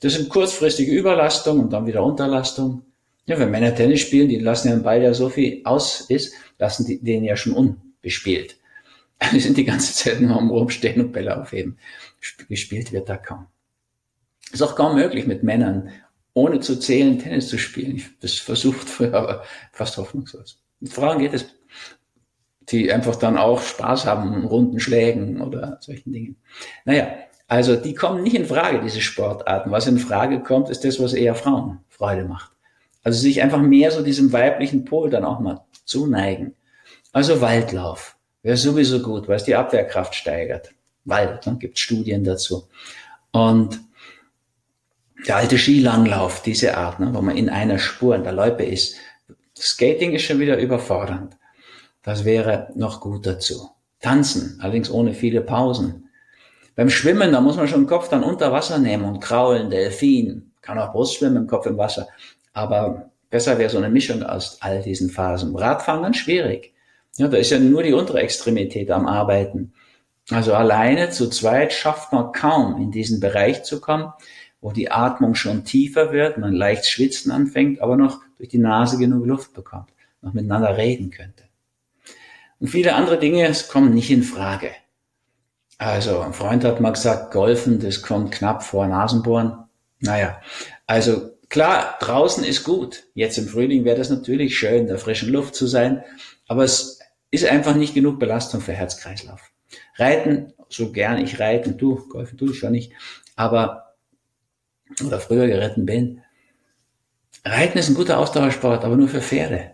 Das 0.00 0.14
sind 0.14 0.30
kurzfristige 0.30 0.92
Überlastung 0.92 1.60
und 1.60 1.74
dann 1.74 1.86
wieder 1.86 2.02
Unterlastung. 2.02 2.84
Ja, 3.26 3.38
wenn 3.38 3.50
Männer 3.50 3.74
Tennis 3.74 4.00
spielen, 4.00 4.30
die 4.30 4.38
lassen 4.38 4.68
ja 4.68 4.76
den 4.76 4.82
Ball 4.82 5.02
ja 5.02 5.12
so 5.12 5.28
viel 5.28 5.60
aus 5.64 6.06
ist, 6.08 6.32
lassen 6.58 6.86
die 6.86 7.04
den 7.04 7.22
ja 7.22 7.36
schon 7.36 7.52
unbespielt. 7.98 8.56
Die 9.32 9.40
sind 9.40 9.56
die 9.56 9.64
ganze 9.64 9.92
Zeit 9.94 10.20
nur 10.20 10.36
am 10.36 10.50
Rumstehen 10.50 11.00
und 11.00 11.12
Bälle 11.12 11.40
aufheben. 11.40 11.78
Gespielt 12.48 12.92
wird 12.92 13.08
da 13.08 13.16
kaum. 13.16 13.46
Ist 14.52 14.62
auch 14.62 14.76
kaum 14.76 14.94
möglich 14.94 15.26
mit 15.26 15.42
Männern, 15.42 15.90
ohne 16.32 16.60
zu 16.60 16.78
zählen, 16.78 17.18
Tennis 17.18 17.48
zu 17.48 17.58
spielen. 17.58 17.96
Ich 17.96 18.04
habe 18.04 18.14
das 18.20 18.34
versucht 18.34 18.88
früher, 18.88 19.14
aber 19.14 19.44
fast 19.72 19.96
hoffnungslos. 19.96 20.62
Mit 20.80 20.92
Frauen 20.92 21.18
geht 21.18 21.34
es, 21.34 21.46
die 22.68 22.92
einfach 22.92 23.16
dann 23.16 23.36
auch 23.36 23.62
Spaß 23.62 24.04
haben 24.06 24.44
runden 24.44 24.78
Schlägen 24.78 25.40
oder 25.40 25.78
solchen 25.80 26.12
Dingen. 26.12 26.36
Naja, 26.84 27.08
also 27.46 27.76
die 27.76 27.94
kommen 27.94 28.22
nicht 28.22 28.36
in 28.36 28.44
Frage, 28.44 28.80
diese 28.82 29.00
Sportarten. 29.00 29.70
Was 29.70 29.86
in 29.86 29.98
Frage 29.98 30.40
kommt, 30.40 30.68
ist 30.68 30.84
das, 30.84 31.00
was 31.00 31.14
eher 31.14 31.34
Frauen 31.34 31.80
Freude 31.88 32.24
macht. 32.24 32.52
Also 33.02 33.18
sich 33.20 33.42
einfach 33.42 33.60
mehr 33.60 33.90
so 33.90 34.02
diesem 34.02 34.32
weiblichen 34.32 34.84
Pol 34.84 35.08
dann 35.08 35.24
auch 35.24 35.40
mal 35.40 35.64
zuneigen. 35.86 36.54
Also 37.12 37.40
Waldlauf 37.40 38.16
wäre 38.42 38.56
sowieso 38.56 39.00
gut, 39.00 39.28
weil 39.28 39.36
es 39.36 39.44
die 39.44 39.54
Abwehrkraft 39.56 40.14
steigert. 40.14 40.70
Wald, 41.04 41.46
dann 41.46 41.58
gibt 41.58 41.78
Studien 41.78 42.24
dazu. 42.24 42.68
Und 43.32 43.80
der 45.26 45.36
alte 45.36 45.58
Skilanglauf, 45.58 46.42
diese 46.42 46.76
Art, 46.76 47.00
ne, 47.00 47.10
wo 47.12 47.20
man 47.20 47.36
in 47.36 47.48
einer 47.48 47.78
Spur 47.78 48.14
in 48.14 48.22
der 48.22 48.32
Loipe 48.32 48.64
ist. 48.64 48.96
Skating 49.56 50.12
ist 50.12 50.22
schon 50.22 50.38
wieder 50.38 50.58
überfordernd. 50.58 51.36
Das 52.02 52.24
wäre 52.24 52.68
noch 52.74 53.00
gut 53.00 53.26
dazu. 53.26 53.70
Tanzen, 54.00 54.58
allerdings 54.62 54.90
ohne 54.90 55.14
viele 55.14 55.40
Pausen. 55.40 56.08
Beim 56.76 56.90
Schwimmen, 56.90 57.32
da 57.32 57.40
muss 57.40 57.56
man 57.56 57.66
schon 57.66 57.82
den 57.82 57.88
Kopf 57.88 58.08
dann 58.08 58.22
unter 58.22 58.52
Wasser 58.52 58.78
nehmen 58.78 59.04
und 59.04 59.20
kraulen, 59.20 59.70
Delfin, 59.70 60.52
kann 60.62 60.78
auch 60.78 60.92
Brustschwimmen 60.92 61.38
im 61.38 61.46
Kopf 61.48 61.66
im 61.66 61.76
Wasser. 61.76 62.06
Aber 62.52 63.10
besser 63.30 63.58
wäre 63.58 63.70
so 63.70 63.78
eine 63.78 63.90
Mischung 63.90 64.22
aus 64.22 64.58
all 64.60 64.82
diesen 64.82 65.10
Phasen. 65.10 65.56
Radfahren 65.56 66.02
ganz 66.02 66.18
schwierig. 66.18 66.72
Ja, 67.18 67.26
da 67.26 67.36
ist 67.36 67.50
ja 67.50 67.58
nur 67.58 67.82
die 67.82 67.92
untere 67.92 68.20
Extremität 68.20 68.90
am 68.92 69.06
Arbeiten. 69.06 69.72
Also 70.30 70.54
alleine 70.54 71.10
zu 71.10 71.28
zweit 71.28 71.72
schafft 71.72 72.12
man 72.12 72.32
kaum 72.32 72.80
in 72.80 72.92
diesen 72.92 73.18
Bereich 73.18 73.64
zu 73.64 73.80
kommen, 73.80 74.12
wo 74.60 74.70
die 74.70 74.90
Atmung 74.90 75.34
schon 75.34 75.64
tiefer 75.64 76.12
wird, 76.12 76.38
man 76.38 76.52
leicht 76.52 76.86
schwitzen 76.86 77.32
anfängt, 77.32 77.80
aber 77.80 77.96
noch 77.96 78.20
durch 78.36 78.48
die 78.48 78.58
Nase 78.58 78.98
genug 78.98 79.26
Luft 79.26 79.52
bekommt, 79.52 79.88
noch 80.22 80.32
miteinander 80.32 80.76
reden 80.76 81.10
könnte. 81.10 81.42
Und 82.60 82.68
viele 82.68 82.94
andere 82.94 83.18
Dinge 83.18 83.52
kommen 83.68 83.94
nicht 83.94 84.10
in 84.10 84.22
Frage. 84.22 84.70
Also 85.76 86.20
ein 86.20 86.32
Freund 86.32 86.64
hat 86.64 86.80
mal 86.80 86.92
gesagt, 86.92 87.32
Golfen, 87.32 87.80
das 87.80 88.02
kommt 88.02 88.30
knapp 88.32 88.62
vor 88.62 88.86
Nasenbohren. 88.86 89.64
Naja, 89.98 90.40
also 90.86 91.30
klar, 91.48 91.96
draußen 92.00 92.44
ist 92.44 92.62
gut. 92.62 93.04
Jetzt 93.14 93.38
im 93.38 93.48
Frühling 93.48 93.84
wäre 93.84 93.96
das 93.98 94.10
natürlich 94.10 94.56
schön, 94.56 94.82
in 94.82 94.86
der 94.86 94.98
frischen 94.98 95.30
Luft 95.32 95.56
zu 95.56 95.66
sein. 95.66 96.04
Aber 96.46 96.64
es 96.64 96.97
ist 97.30 97.44
einfach 97.44 97.74
nicht 97.74 97.94
genug 97.94 98.18
Belastung 98.18 98.60
für 98.60 98.72
Herzkreislauf. 98.72 99.50
Reiten, 99.96 100.52
so 100.68 100.92
gern 100.92 101.18
ich 101.18 101.40
reiten, 101.40 101.76
du, 101.76 102.08
Golfen 102.08 102.38
tue 102.38 102.52
ich 102.52 102.58
schon 102.58 102.72
nicht, 102.72 102.92
aber, 103.36 103.94
oder 105.04 105.20
früher 105.20 105.46
geritten 105.46 105.86
bin. 105.86 106.22
Reiten 107.44 107.78
ist 107.78 107.88
ein 107.88 107.94
guter 107.94 108.18
Ausdauersport, 108.18 108.84
aber 108.84 108.96
nur 108.96 109.08
für 109.08 109.20
Pferde. 109.20 109.72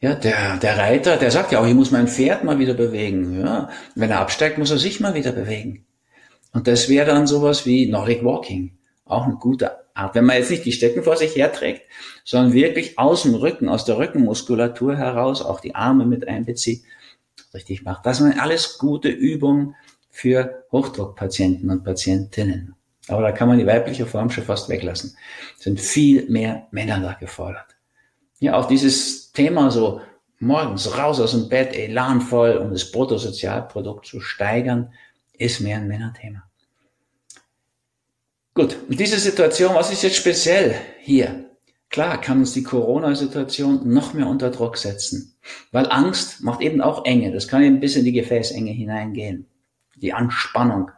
Ja, 0.00 0.14
der, 0.14 0.58
der 0.58 0.76
Reiter, 0.76 1.16
der 1.16 1.30
sagt 1.30 1.52
ja 1.52 1.60
auch, 1.60 1.66
ich 1.66 1.74
muss 1.74 1.90
mein 1.90 2.08
Pferd 2.08 2.44
mal 2.44 2.58
wieder 2.58 2.74
bewegen. 2.74 3.40
Ja, 3.40 3.70
wenn 3.94 4.10
er 4.10 4.20
absteigt, 4.20 4.58
muss 4.58 4.70
er 4.70 4.78
sich 4.78 5.00
mal 5.00 5.14
wieder 5.14 5.32
bewegen. 5.32 5.86
Und 6.52 6.66
das 6.66 6.88
wäre 6.88 7.06
dann 7.06 7.26
sowas 7.26 7.64
wie 7.66 7.86
Nordic 7.86 8.24
Walking. 8.24 8.76
Auch 9.04 9.24
eine 9.24 9.36
gute 9.36 9.85
Art. 9.96 10.14
Wenn 10.14 10.24
man 10.24 10.36
jetzt 10.36 10.50
nicht 10.50 10.64
die 10.64 10.72
Stecken 10.72 11.02
vor 11.02 11.16
sich 11.16 11.36
herträgt, 11.36 11.82
sondern 12.24 12.52
wirklich 12.52 12.98
aus 12.98 13.22
dem 13.22 13.34
Rücken, 13.34 13.68
aus 13.68 13.84
der 13.84 13.98
Rückenmuskulatur 13.98 14.96
heraus 14.96 15.42
auch 15.42 15.60
die 15.60 15.74
Arme 15.74 16.06
mit 16.06 16.28
einbezieht, 16.28 16.84
richtig 17.54 17.84
macht. 17.84 18.04
Das 18.04 18.18
sind 18.18 18.38
alles 18.40 18.78
gute 18.78 19.08
Übungen 19.08 19.74
für 20.10 20.64
Hochdruckpatienten 20.72 21.70
und 21.70 21.84
Patientinnen. 21.84 22.74
Aber 23.08 23.22
da 23.22 23.32
kann 23.32 23.48
man 23.48 23.58
die 23.58 23.66
weibliche 23.66 24.06
Form 24.06 24.30
schon 24.30 24.44
fast 24.44 24.68
weglassen. 24.68 25.16
Es 25.56 25.64
sind 25.64 25.80
viel 25.80 26.28
mehr 26.28 26.66
Männer 26.70 27.00
da 27.00 27.12
gefordert 27.12 27.76
ja, 28.38 28.54
auch 28.54 28.66
dieses 28.66 29.32
Thema 29.32 29.70
so 29.70 30.00
morgens 30.38 30.98
raus 30.98 31.20
aus 31.20 31.32
dem 31.32 31.48
Bett, 31.48 31.74
elanvoll, 31.74 32.56
um 32.56 32.70
das 32.70 32.90
Bruttosozialprodukt 32.90 34.06
zu 34.06 34.20
steigern, 34.20 34.92
ist 35.32 35.60
mehr 35.60 35.78
ein 35.78 35.88
Männerthema. 35.88 36.45
Gut, 38.56 38.74
und 38.88 38.98
diese 38.98 39.18
Situation, 39.18 39.74
was 39.74 39.92
ist 39.92 40.02
jetzt 40.02 40.16
speziell 40.16 40.76
hier? 41.00 41.50
Klar 41.90 42.18
kann 42.18 42.38
uns 42.38 42.54
die 42.54 42.62
Corona-Situation 42.62 43.86
noch 43.92 44.14
mehr 44.14 44.26
unter 44.26 44.50
Druck 44.50 44.78
setzen, 44.78 45.36
weil 45.72 45.90
Angst 45.90 46.40
macht 46.42 46.62
eben 46.62 46.80
auch 46.80 47.04
Enge. 47.04 47.32
Das 47.32 47.48
kann 47.48 47.62
eben 47.62 47.80
bis 47.80 47.96
in 47.96 48.06
die 48.06 48.12
Gefäßenge 48.12 48.70
hineingehen. 48.70 49.44
Die 49.96 50.14
Anspannung. 50.14 50.90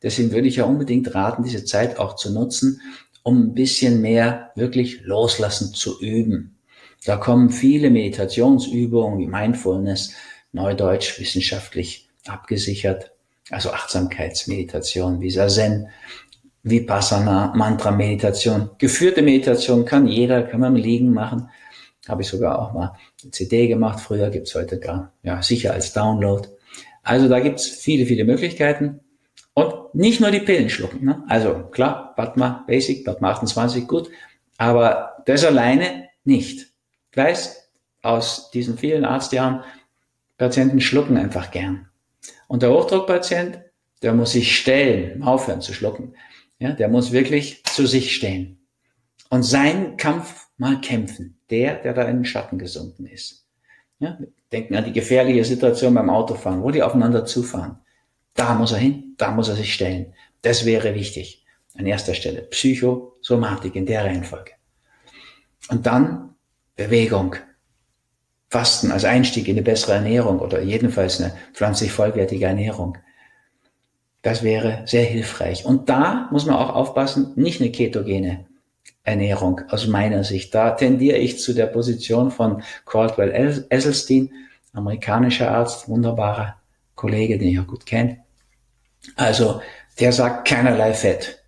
Deswegen 0.00 0.30
würde 0.30 0.46
ich 0.46 0.54
ja 0.54 0.64
unbedingt 0.64 1.12
raten, 1.12 1.42
diese 1.42 1.64
Zeit 1.64 1.98
auch 1.98 2.14
zu 2.14 2.32
nutzen, 2.32 2.80
um 3.24 3.40
ein 3.40 3.54
bisschen 3.54 4.00
mehr 4.00 4.52
wirklich 4.54 5.00
loslassen 5.02 5.74
zu 5.74 6.00
üben. 6.00 6.56
Da 7.04 7.16
kommen 7.16 7.50
viele 7.50 7.90
Meditationsübungen 7.90 9.18
wie 9.18 9.26
Mindfulness, 9.26 10.12
Neudeutsch 10.52 11.18
wissenschaftlich 11.18 12.08
abgesichert, 12.28 13.10
also 13.50 13.72
Achtsamkeitsmeditation 13.72 15.20
wie 15.20 15.30
Zazen, 15.30 15.88
Vipassana, 16.62 17.52
Mantra-Meditation. 17.54 18.70
Geführte 18.78 19.22
Meditation 19.22 19.84
kann 19.84 20.06
jeder, 20.06 20.42
kann 20.42 20.60
man 20.60 20.76
Liegen 20.76 21.12
machen. 21.12 21.48
Habe 22.08 22.22
ich 22.22 22.28
sogar 22.28 22.58
auch 22.58 22.72
mal 22.72 22.94
eine 23.22 23.30
CD 23.30 23.68
gemacht. 23.68 24.00
Früher 24.00 24.30
gibt's 24.30 24.54
heute 24.54 24.78
gar, 24.78 25.12
ja, 25.22 25.42
sicher 25.42 25.72
als 25.72 25.92
Download. 25.92 26.48
Also 27.02 27.28
da 27.28 27.40
gibt's 27.40 27.66
viele, 27.66 28.06
viele 28.06 28.24
Möglichkeiten. 28.24 29.00
Und 29.54 29.94
nicht 29.94 30.20
nur 30.20 30.30
die 30.30 30.40
Pillen 30.40 30.70
schlucken. 30.70 31.04
Ne? 31.04 31.24
Also 31.28 31.64
klar, 31.70 32.14
Batma 32.16 32.64
Basic, 32.66 33.04
Batma 33.04 33.30
28, 33.32 33.86
gut. 33.88 34.10
Aber 34.56 35.16
das 35.26 35.44
alleine 35.44 36.08
nicht. 36.24 36.68
Ich 37.10 37.16
weiß 37.16 37.70
aus 38.02 38.50
diesen 38.50 38.78
vielen 38.78 39.04
Arztjahren, 39.04 39.62
Patienten 40.36 40.80
schlucken 40.80 41.16
einfach 41.16 41.50
gern. 41.50 41.88
Und 42.46 42.62
der 42.62 42.70
Hochdruckpatient, 42.70 43.60
der 44.02 44.14
muss 44.14 44.32
sich 44.32 44.56
stellen, 44.56 45.22
aufhören 45.22 45.60
zu 45.60 45.72
schlucken. 45.72 46.14
Ja, 46.58 46.72
der 46.72 46.88
muss 46.88 47.12
wirklich 47.12 47.62
zu 47.64 47.86
sich 47.86 48.14
stehen 48.14 48.58
und 49.30 49.42
seinen 49.42 49.96
Kampf 49.96 50.48
mal 50.56 50.80
kämpfen. 50.80 51.38
Der, 51.50 51.76
der 51.76 51.94
da 51.94 52.02
in 52.02 52.16
den 52.16 52.24
Schatten 52.24 52.58
gesunken 52.58 53.06
ist. 53.06 53.46
Ja, 54.00 54.18
denken 54.52 54.74
an 54.76 54.84
die 54.84 54.92
gefährliche 54.92 55.44
Situation 55.44 55.94
beim 55.94 56.10
Autofahren, 56.10 56.62
wo 56.62 56.70
die 56.70 56.82
aufeinander 56.82 57.24
zufahren. 57.24 57.78
Da 58.34 58.54
muss 58.54 58.72
er 58.72 58.78
hin, 58.78 59.14
da 59.16 59.30
muss 59.30 59.48
er 59.48 59.56
sich 59.56 59.72
stellen. 59.72 60.14
Das 60.42 60.64
wäre 60.64 60.94
wichtig. 60.94 61.44
An 61.74 61.86
erster 61.86 62.14
Stelle 62.14 62.42
Psychosomatik 62.42 63.76
in 63.76 63.86
der 63.86 64.04
Reihenfolge. 64.04 64.52
Und 65.70 65.86
dann 65.86 66.34
Bewegung. 66.76 67.36
Fasten 68.50 68.92
als 68.92 69.04
Einstieg 69.04 69.48
in 69.48 69.56
eine 69.56 69.62
bessere 69.62 69.94
Ernährung 69.94 70.38
oder 70.38 70.62
jedenfalls 70.62 71.20
eine 71.20 71.34
pflanzlich 71.52 71.92
vollwertige 71.92 72.46
Ernährung. 72.46 72.96
Das 74.22 74.42
wäre 74.42 74.82
sehr 74.86 75.04
hilfreich. 75.04 75.64
Und 75.64 75.88
da 75.88 76.28
muss 76.32 76.46
man 76.46 76.56
auch 76.56 76.74
aufpassen, 76.74 77.32
nicht 77.36 77.60
eine 77.60 77.70
ketogene 77.70 78.46
Ernährung 79.04 79.62
aus 79.68 79.86
meiner 79.86 80.24
Sicht. 80.24 80.54
Da 80.54 80.70
tendiere 80.70 81.18
ich 81.18 81.38
zu 81.38 81.54
der 81.54 81.66
Position 81.66 82.30
von 82.30 82.62
Caldwell 82.84 83.66
Esselstyn, 83.70 84.30
amerikanischer 84.72 85.50
Arzt, 85.50 85.88
wunderbarer 85.88 86.56
Kollege, 86.94 87.38
den 87.38 87.48
ich 87.48 87.60
auch 87.60 87.66
gut 87.66 87.86
kenne. 87.86 88.18
Also 89.16 89.62
der 90.00 90.12
sagt 90.12 90.48
keinerlei 90.48 90.92
Fett 90.92 91.42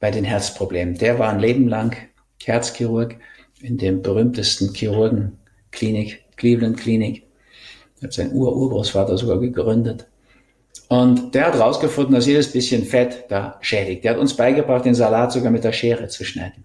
bei 0.00 0.10
den 0.10 0.24
Herzproblemen. 0.24 0.96
Der 0.96 1.18
war 1.18 1.30
ein 1.30 1.40
Leben 1.40 1.68
lang 1.68 1.96
Herzchirurg 2.42 3.16
in 3.60 3.78
dem 3.78 4.02
berühmtesten 4.02 4.72
Chirurgenklinik, 4.74 6.24
Cleveland 6.36 6.78
Klinik. 6.78 7.26
Hat 8.02 8.12
sein 8.12 8.32
Ur-Urgroßvater 8.32 9.16
sogar 9.16 9.38
gegründet. 9.38 10.08
Und 10.92 11.34
der 11.34 11.46
hat 11.46 11.58
rausgefunden, 11.58 12.14
dass 12.14 12.26
jedes 12.26 12.52
bisschen 12.52 12.84
Fett 12.84 13.24
da 13.30 13.56
schädigt. 13.62 14.04
Der 14.04 14.10
hat 14.10 14.18
uns 14.18 14.36
beigebracht, 14.36 14.84
den 14.84 14.94
Salat 14.94 15.32
sogar 15.32 15.50
mit 15.50 15.64
der 15.64 15.72
Schere 15.72 16.08
zu 16.08 16.22
schneiden. 16.22 16.64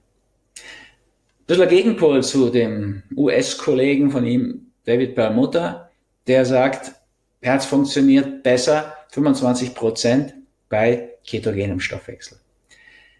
Ein 0.60 1.46
bisschen 1.46 1.70
Gegenpol 1.70 2.22
zu 2.22 2.50
dem 2.50 3.04
US-Kollegen 3.16 4.12
von 4.12 4.26
ihm, 4.26 4.74
David 4.84 5.16
Perlmutter, 5.16 5.92
der 6.28 6.44
sagt, 6.44 6.92
Herz 7.40 7.64
funktioniert 7.68 8.44
besser, 8.44 8.96
25 9.12 9.74
Prozent 9.74 10.34
bei 10.68 11.14
ketogenem 11.26 11.80
Stoffwechsel. 11.80 12.38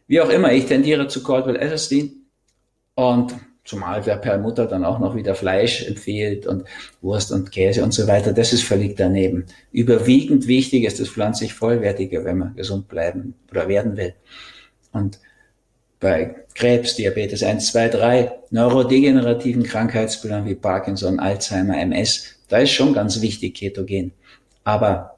Wie 0.08 0.20
auch 0.20 0.30
immer, 0.30 0.52
ich 0.52 0.66
tendiere 0.66 1.08
zu 1.08 1.24
Caldwell 1.24 1.56
Esselstyn 1.56 2.26
und 2.96 3.34
Zumal 3.68 4.02
der 4.02 4.16
Perlmutter 4.16 4.66
dann 4.66 4.86
auch 4.86 4.98
noch 4.98 5.14
wieder 5.14 5.36
Fleisch 5.36 5.86
empfiehlt 5.86 6.48
und 6.48 6.64
Wurst 7.02 7.34
und 7.34 7.52
Käse 7.52 7.84
und 7.84 7.94
so 7.94 8.08
weiter. 8.08 8.32
Das 8.32 8.54
ist 8.54 8.64
völlig 8.64 8.96
daneben. 8.96 9.46
Überwiegend 9.74 10.48
wichtig 10.48 10.86
ist 10.86 11.02
das 11.02 11.10
pflanzlich 11.10 11.54
Vollwertige, 11.54 12.24
wenn 12.24 12.38
man 12.38 12.56
gesund 12.56 12.88
bleiben 12.88 13.36
oder 13.52 13.68
werden 13.68 13.98
will. 13.98 14.14
Und 14.94 15.20
bei 16.00 16.46
Krebs, 16.56 16.96
Diabetes 16.96 17.44
1, 17.44 17.74
2, 17.74 17.90
3, 17.90 18.32
neurodegenerativen 18.52 19.64
Krankheitsbildern 19.64 20.46
wie 20.46 20.56
Parkinson, 20.56 21.20
Alzheimer, 21.20 21.78
MS, 21.78 22.38
da 22.48 22.60
ist 22.60 22.72
schon 22.72 22.94
ganz 22.94 23.22
wichtig 23.22 23.56
Ketogen. 23.56 24.14
Aber 24.64 25.18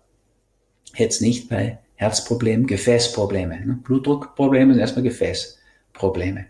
jetzt 0.96 1.22
nicht 1.22 1.50
bei 1.50 1.78
Herzproblemen, 1.98 2.66
Gefäßprobleme. 2.66 3.80
Blutdruckprobleme 3.84 4.74
sind 4.74 4.82
erstmal 4.82 5.04
Gefäßprobleme. 5.04 6.48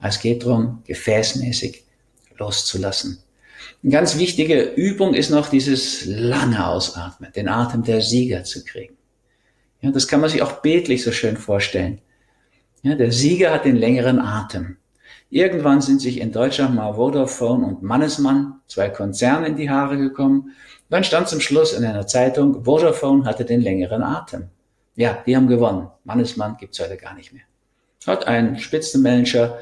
Es 0.00 0.20
geht 0.20 0.44
darum, 0.44 0.82
gefäßmäßig 0.86 1.84
loszulassen. 2.38 3.22
Eine 3.82 3.92
ganz 3.92 4.18
wichtige 4.18 4.62
Übung 4.62 5.14
ist 5.14 5.30
noch 5.30 5.48
dieses 5.48 6.04
lange 6.04 6.66
Ausatmen, 6.66 7.32
den 7.32 7.48
Atem 7.48 7.82
der 7.82 8.00
Sieger 8.00 8.44
zu 8.44 8.64
kriegen. 8.64 8.96
Ja, 9.80 9.90
das 9.90 10.08
kann 10.08 10.20
man 10.20 10.30
sich 10.30 10.42
auch 10.42 10.60
bildlich 10.62 11.02
so 11.04 11.12
schön 11.12 11.36
vorstellen. 11.36 12.00
Ja, 12.82 12.94
der 12.94 13.12
Sieger 13.12 13.52
hat 13.52 13.64
den 13.64 13.76
längeren 13.76 14.18
Atem. 14.18 14.76
Irgendwann 15.30 15.80
sind 15.80 16.00
sich 16.00 16.20
in 16.20 16.32
Deutschland 16.32 16.74
mal 16.74 16.94
Vodafone 16.94 17.66
und 17.66 17.82
Mannesmann, 17.82 18.60
zwei 18.66 18.88
Konzerne, 18.88 19.48
in 19.48 19.56
die 19.56 19.68
Haare 19.68 19.98
gekommen. 19.98 20.52
Dann 20.88 21.04
stand 21.04 21.28
zum 21.28 21.40
Schluss 21.40 21.72
in 21.72 21.84
einer 21.84 22.06
Zeitung, 22.06 22.64
Vodafone 22.64 23.24
hatte 23.24 23.44
den 23.44 23.60
längeren 23.60 24.02
Atem. 24.02 24.48
Ja, 24.96 25.22
die 25.26 25.36
haben 25.36 25.46
gewonnen. 25.46 25.88
Mannesmann 26.04 26.56
gibt's 26.56 26.80
heute 26.80 26.96
gar 26.96 27.14
nicht 27.14 27.32
mehr. 27.32 27.42
Hat 28.06 28.26
ein 28.26 28.58
Spitzenmanager 28.58 29.58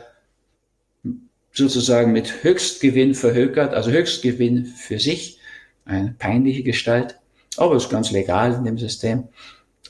sozusagen 1.57 2.13
mit 2.13 2.45
Höchstgewinn 2.45 3.15
verhökert, 3.15 3.75
also 3.75 3.91
Höchstgewinn 3.91 4.67
für 4.67 4.99
sich, 4.99 5.39
eine 5.85 6.15
peinliche 6.19 6.63
Gestalt, 6.63 7.19
aber 7.57 7.77
ist 7.77 7.89
ganz 7.89 8.11
legal 8.11 8.55
in 8.55 8.65
dem 8.65 8.79
System. 8.79 9.29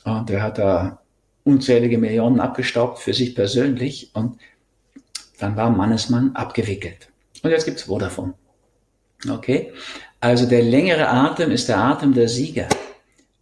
Und 0.05 0.29
er 0.29 0.41
hat 0.41 0.57
da 0.57 1.01
unzählige 1.43 1.97
Millionen 1.97 2.39
abgestaubt 2.39 2.99
für 2.99 3.13
sich 3.13 3.35
persönlich 3.35 4.11
und 4.13 4.37
dann 5.39 5.55
war 5.55 5.69
Mannesmann 5.69 6.35
abgewickelt. 6.35 7.09
Und 7.43 7.51
jetzt 7.51 7.65
gibt's 7.65 7.83
Vodafone. 7.83 8.33
Okay? 9.29 9.73
Also 10.19 10.45
der 10.45 10.63
längere 10.63 11.09
Atem 11.09 11.51
ist 11.51 11.69
der 11.69 11.79
Atem 11.79 12.13
der 12.13 12.27
Sieger. 12.29 12.67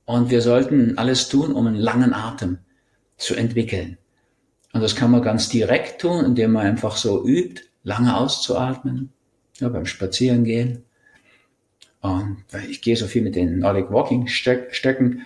Und 0.06 0.30
wir 0.30 0.42
sollten 0.42 0.98
alles 0.98 1.30
tun, 1.30 1.54
um 1.54 1.68
einen 1.68 1.78
langen 1.78 2.14
Atem 2.14 2.60
zu 3.18 3.36
entwickeln. 3.36 3.98
Und 4.74 4.82
das 4.82 4.96
kann 4.96 5.12
man 5.12 5.22
ganz 5.22 5.50
direkt 5.50 6.02
tun, 6.02 6.26
indem 6.26 6.52
man 6.52 6.66
einfach 6.66 6.98
so 6.98 7.26
übt, 7.26 7.64
lange 7.86 8.18
auszuatmen, 8.18 9.14
ja, 9.60 9.70
beim 9.70 9.86
Spazierengehen. 9.86 10.84
Und 12.02 12.44
ich 12.70 12.82
gehe 12.82 12.98
so 12.98 13.08
viel 13.08 13.22
mit 13.22 13.36
den 13.36 13.60
Nordic 13.60 13.90
Walking 13.90 14.28
Stöcken 14.28 15.26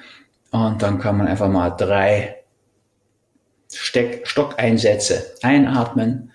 und 0.52 0.82
dann 0.82 1.00
kann 1.00 1.18
man 1.18 1.28
einfach 1.28 1.50
mal 1.50 1.72
drei 1.72 2.36
Steck 3.72 4.28
Stockeinsätze 4.28 5.36
einatmen 5.42 6.32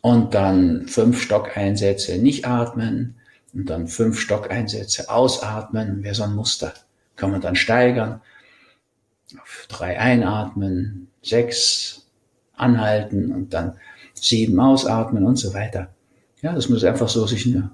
und 0.00 0.34
dann 0.34 0.88
fünf 0.88 1.20
Stockeinsätze 1.20 2.18
nicht 2.18 2.46
atmen 2.46 3.16
und 3.52 3.70
dann 3.70 3.88
fünf 3.88 4.20
Stockeinsätze 4.20 5.08
ausatmen. 5.10 6.02
Wäre 6.02 6.14
so 6.14 6.24
ein 6.24 6.34
Muster. 6.34 6.74
Kann 7.16 7.30
man 7.30 7.40
dann 7.40 7.56
steigern. 7.56 8.20
Auf 9.40 9.66
drei 9.68 9.98
einatmen, 9.98 11.08
sechs 11.22 12.06
anhalten 12.54 13.32
und 13.32 13.52
dann 13.52 13.78
sieben 14.18 14.58
ausatmen 14.60 15.24
und 15.24 15.36
so 15.36 15.54
weiter. 15.54 15.88
Ja, 16.42 16.52
das 16.52 16.68
muss 16.68 16.84
einfach 16.84 17.08
so 17.08 17.26
sich 17.26 17.46
ein 17.46 17.70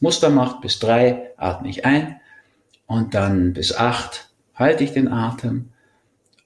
Muster 0.00 0.30
macht. 0.30 0.60
Bis 0.60 0.78
drei 0.78 1.32
atme 1.36 1.68
ich 1.68 1.84
ein 1.84 2.20
und 2.86 3.14
dann 3.14 3.52
bis 3.52 3.74
acht 3.74 4.30
halte 4.54 4.84
ich 4.84 4.92
den 4.92 5.08
Atem 5.08 5.70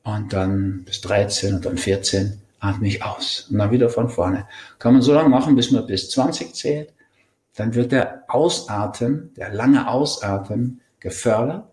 und 0.03 0.33
dann 0.33 0.85
bis 0.85 1.01
13 1.03 1.57
und 1.57 1.67
dann 1.67 1.79
14 1.79 2.41
atme 2.59 2.89
ich 2.89 3.05
aus 3.05 3.47
und 3.51 3.59
dann 3.59 3.71
wieder 3.71 3.89
von 3.89 4.09
vorne. 4.09 4.49
Kann 4.79 4.93
man 4.93 5.03
so 5.03 5.15
lange 5.15 5.29
machen, 5.29 5.55
bis 5.55 5.71
man 5.71 5.87
bis 5.87 6.11
20 6.11 6.55
zählt. 6.55 6.93
Dann 7.55 7.75
wird 7.75 7.93
der 7.93 8.25
Ausatmen, 8.29 9.33
der 9.37 9.53
lange 9.53 9.89
Ausatmen 9.89 10.81
gefördert 10.99 11.69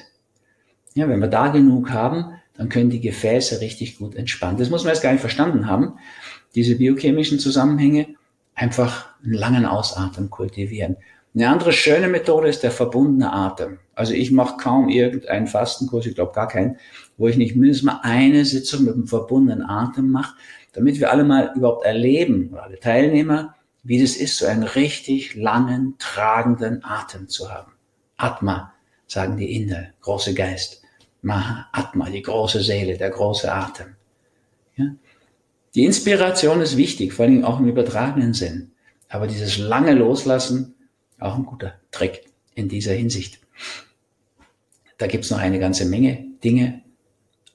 Ja, 0.94 1.08
wenn 1.08 1.20
wir 1.20 1.28
da 1.28 1.48
genug 1.48 1.90
haben, 1.90 2.40
dann 2.56 2.68
können 2.68 2.90
die 2.90 3.00
Gefäße 3.00 3.60
richtig 3.60 3.98
gut 3.98 4.14
entspannen. 4.14 4.58
Das 4.58 4.70
muss 4.70 4.84
man 4.84 4.92
jetzt 4.92 5.02
gar 5.02 5.10
nicht 5.12 5.20
verstanden 5.20 5.66
haben. 5.66 5.94
Diese 6.54 6.76
biochemischen 6.76 7.40
Zusammenhänge 7.40 8.14
einfach 8.54 9.08
einen 9.24 9.34
langen 9.34 9.66
Ausatmen 9.66 10.30
kultivieren. 10.30 10.96
Eine 11.34 11.48
andere 11.48 11.72
schöne 11.72 12.08
Methode 12.08 12.48
ist 12.48 12.62
der 12.62 12.70
verbundene 12.70 13.32
Atem. 13.32 13.78
Also 13.94 14.12
ich 14.12 14.30
mache 14.30 14.56
kaum 14.56 14.88
irgendeinen 14.88 15.48
Fastenkurs, 15.48 16.06
ich 16.06 16.14
glaube 16.14 16.32
gar 16.32 16.46
keinen, 16.46 16.76
wo 17.16 17.26
ich 17.26 17.36
nicht 17.36 17.56
mindestens 17.56 17.84
mal 17.84 18.00
eine 18.02 18.44
Sitzung 18.44 18.84
mit 18.84 18.94
einem 18.94 19.08
verbundenen 19.08 19.62
Atem 19.62 20.10
mache, 20.10 20.34
damit 20.72 21.00
wir 21.00 21.10
alle 21.10 21.24
mal 21.24 21.52
überhaupt 21.56 21.84
erleben, 21.84 22.54
alle 22.56 22.78
Teilnehmer, 22.78 23.54
wie 23.82 24.00
das 24.00 24.16
ist, 24.16 24.38
so 24.38 24.46
einen 24.46 24.62
richtig 24.62 25.34
langen, 25.34 25.96
tragenden 25.98 26.84
Atem 26.84 27.28
zu 27.28 27.52
haben. 27.52 27.72
Atma, 28.16 28.72
sagen 29.06 29.36
die 29.36 29.56
Inder, 29.56 29.88
große 30.00 30.34
Geist. 30.34 30.82
Mahatma, 31.22 32.10
die 32.10 32.22
große 32.22 32.60
Seele, 32.60 32.96
der 32.96 33.10
große 33.10 33.50
Atem. 33.50 33.96
Ja? 34.76 34.86
Die 35.74 35.84
Inspiration 35.84 36.60
ist 36.60 36.76
wichtig, 36.76 37.12
vor 37.12 37.24
allem 37.24 37.44
auch 37.44 37.58
im 37.58 37.66
übertragenen 37.66 38.34
Sinn. 38.34 38.72
Aber 39.08 39.26
dieses 39.26 39.58
lange 39.58 39.94
Loslassen, 39.94 40.73
auch 41.18 41.36
ein 41.36 41.46
guter 41.46 41.74
Trick 41.90 42.24
in 42.54 42.68
dieser 42.68 42.92
Hinsicht. 42.92 43.40
Da 44.98 45.06
gibt's 45.06 45.30
noch 45.30 45.38
eine 45.38 45.58
ganze 45.58 45.84
Menge 45.86 46.24
Dinge, 46.42 46.82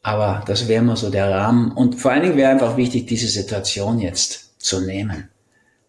aber 0.02 0.44
das 0.46 0.68
wäre 0.68 0.84
mal 0.84 0.96
so 0.96 1.10
der 1.10 1.30
Rahmen. 1.30 1.72
Und 1.72 1.96
vor 1.96 2.12
allen 2.12 2.24
Dingen 2.24 2.38
wäre 2.38 2.52
einfach 2.52 2.78
wichtig, 2.78 3.08
diese 3.08 3.28
Situation 3.28 4.00
jetzt 4.00 4.60
zu 4.62 4.82
nehmen. 4.82 5.30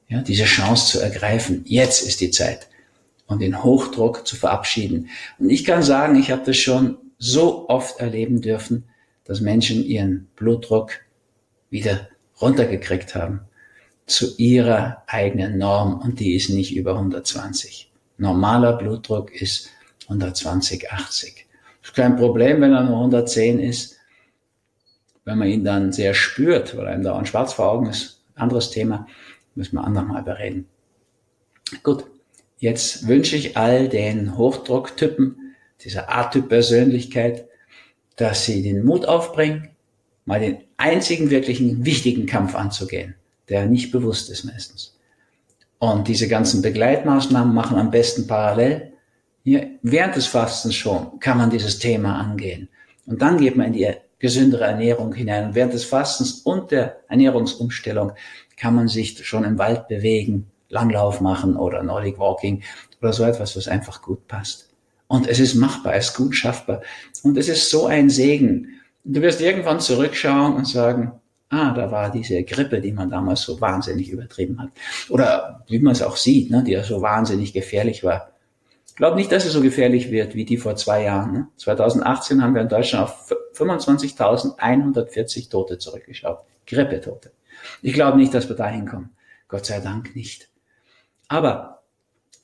Ja, 0.09 0.23
diese 0.23 0.45
Chance 0.45 0.99
zu 0.99 1.01
ergreifen. 1.01 1.63
Jetzt 1.67 2.03
ist 2.03 2.21
die 2.21 2.31
Zeit. 2.31 2.69
Und 3.27 3.41
den 3.41 3.63
Hochdruck 3.63 4.27
zu 4.27 4.35
verabschieden. 4.35 5.09
Und 5.39 5.51
ich 5.51 5.65
kann 5.65 5.85
sagen, 5.85 6.17
ich 6.19 6.33
habe 6.33 6.43
das 6.45 6.57
schon 6.57 6.99
so 7.17 7.69
oft 7.69 8.01
erleben 8.01 8.41
dürfen, 8.41 8.85
dass 9.25 9.41
Menschen 9.41 9.85
ihren 9.85 10.27
Blutdruck 10.35 10.93
wieder 11.71 12.09
runtergekriegt 12.41 13.15
haben 13.15 13.43
zu 14.11 14.37
ihrer 14.39 15.03
eigenen 15.07 15.59
Norm 15.59 16.01
und 16.01 16.21
die 16.21 16.35
ist 16.35 16.51
nicht 16.51 16.75
über 16.75 16.95
120. 16.95 17.91
Normaler 18.19 18.75
Blutdruck 18.75 19.33
ist 19.33 19.71
120, 20.05 20.91
80. 20.91 21.47
Das 21.81 21.91
ist 21.91 21.97
kein 21.97 22.17
Problem, 22.17 22.61
wenn 22.61 22.73
er 22.73 22.83
nur 22.83 22.97
110 22.97 23.61
ist. 23.61 23.97
Wenn 25.25 25.39
man 25.39 25.49
ihn 25.49 25.65
dann 25.65 25.93
sehr 25.93 26.15
spürt, 26.15 26.77
weil 26.77 26.89
einem 26.89 27.05
da 27.05 27.17
ein 27.17 27.27
schwarz 27.27 27.53
vor 27.53 27.71
Augen 27.71 27.87
ist, 27.87 28.23
anderes 28.35 28.71
Thema, 28.71 29.07
müssen 29.55 29.77
wir 29.77 29.85
andermal 29.85 30.23
bereden. 30.23 30.67
Gut, 31.83 32.05
jetzt 32.59 33.07
wünsche 33.07 33.37
ich 33.37 33.57
all 33.57 33.89
den 33.89 34.37
Hochdrucktypen, 34.37 35.55
dieser 35.85 36.13
A-Typ-Persönlichkeit, 36.13 37.47
dass 38.17 38.45
sie 38.45 38.63
den 38.63 38.85
Mut 38.85 39.07
aufbringen, 39.07 39.71
mal 40.25 40.41
den 40.41 40.59
einzigen 40.77 41.31
wirklichen 41.31 41.85
wichtigen 41.85 42.27
Kampf 42.27 42.55
anzugehen, 42.55 43.15
der 43.51 43.67
nicht 43.67 43.91
bewusst 43.91 44.31
ist 44.31 44.45
meistens. 44.45 44.97
Und 45.79 46.09
diese 46.09 46.29
ganzen 46.29 46.63
Begleitmaßnahmen 46.63 47.55
machen 47.55 47.79
am 47.79 47.91
besten 47.91 48.27
parallel. 48.27 48.93
Hier, 49.45 49.71
während 49.83 50.17
des 50.17 50.27
Fastens 50.27 50.75
schon 50.75 51.19
kann 51.21 51.39
man 51.39 51.51
dieses 51.51 51.79
Thema 51.79 52.19
angehen. 52.19 52.69
Und 53.07 53.21
dann 53.23 53.39
geht 53.39 53.57
man 53.57 53.69
in 53.69 53.73
die 53.73 53.91
gesündere 54.19 54.65
Ernährung 54.65 55.15
hinein. 55.15 55.47
Und 55.47 55.55
während 55.55 55.73
des 55.73 55.85
Fastens 55.85 56.43
und 56.43 56.71
der 56.71 57.01
Ernährungsumstellung 57.09 58.13
kann 58.57 58.75
man 58.75 58.89
sich 58.89 59.27
schon 59.27 59.45
im 59.45 59.59
Wald 59.59 59.89
bewegen, 59.89 60.51
Langlauf 60.69 61.21
machen 61.21 61.57
oder 61.57 61.83
Nordic 61.83 62.19
Walking 62.19 62.63
oder 63.01 63.13
so 63.13 63.25
etwas, 63.25 63.57
was 63.57 63.67
einfach 63.67 64.03
gut 64.03 64.29
passt. 64.29 64.69
Und 65.09 65.27
es 65.27 65.41
ist 65.41 65.55
machbar, 65.55 65.95
es 65.95 66.11
ist 66.11 66.17
gut 66.17 66.37
schaffbar. 66.37 66.83
Und 67.25 67.37
es 67.37 67.49
ist 67.49 67.71
so 67.71 67.87
ein 67.87 68.11
Segen. 68.11 68.81
Du 69.03 69.23
wirst 69.23 69.41
irgendwann 69.41 69.81
zurückschauen 69.81 70.55
und 70.55 70.69
sagen, 70.69 71.13
ah, 71.51 71.73
da 71.73 71.91
war 71.91 72.11
diese 72.11 72.43
Grippe, 72.45 72.81
die 72.81 72.93
man 72.93 73.11
damals 73.11 73.43
so 73.43 73.61
wahnsinnig 73.61 74.11
übertrieben 74.11 74.61
hat. 74.61 74.71
Oder 75.09 75.65
wie 75.69 75.81
man 75.81 75.93
es 75.93 76.03
auch 76.03 76.17
sieht, 76.17 76.51
ne, 76.51 76.65
die 76.65 76.73
ja 76.73 76.83
so 76.83 77.03
wahnsinnig 77.03 77.53
gefährlich 77.53 78.03
war. 78.03 78.33
Ich 78.87 78.97
glaube 78.97 79.17
nicht, 79.17 79.33
dass 79.33 79.45
es 79.45 79.53
so 79.53 79.61
gefährlich 79.61 80.11
wird 80.11 80.35
wie 80.35 80.45
die 80.45 80.57
vor 80.57 80.77
zwei 80.77 81.05
Jahren. 81.05 81.33
Ne? 81.33 81.49
2018 81.57 82.43
haben 82.43 82.55
wir 82.55 82.63
in 82.63 82.69
Deutschland 82.69 83.05
auf 83.05 83.35
25.140 83.55 85.51
Tote 85.51 85.79
zurückgeschaut. 85.79 86.41
Grippetote. 86.67 87.33
Ich 87.83 87.95
glaube 87.95 88.19
nicht, 88.19 88.33
dass 88.35 88.49
wir 88.49 88.57
dahin 88.57 88.87
kommen. 88.87 89.11
Gott 89.49 89.67
sei 89.67 89.81
Dank 89.81 90.15
nicht. 90.15 90.49
Aber 91.29 91.83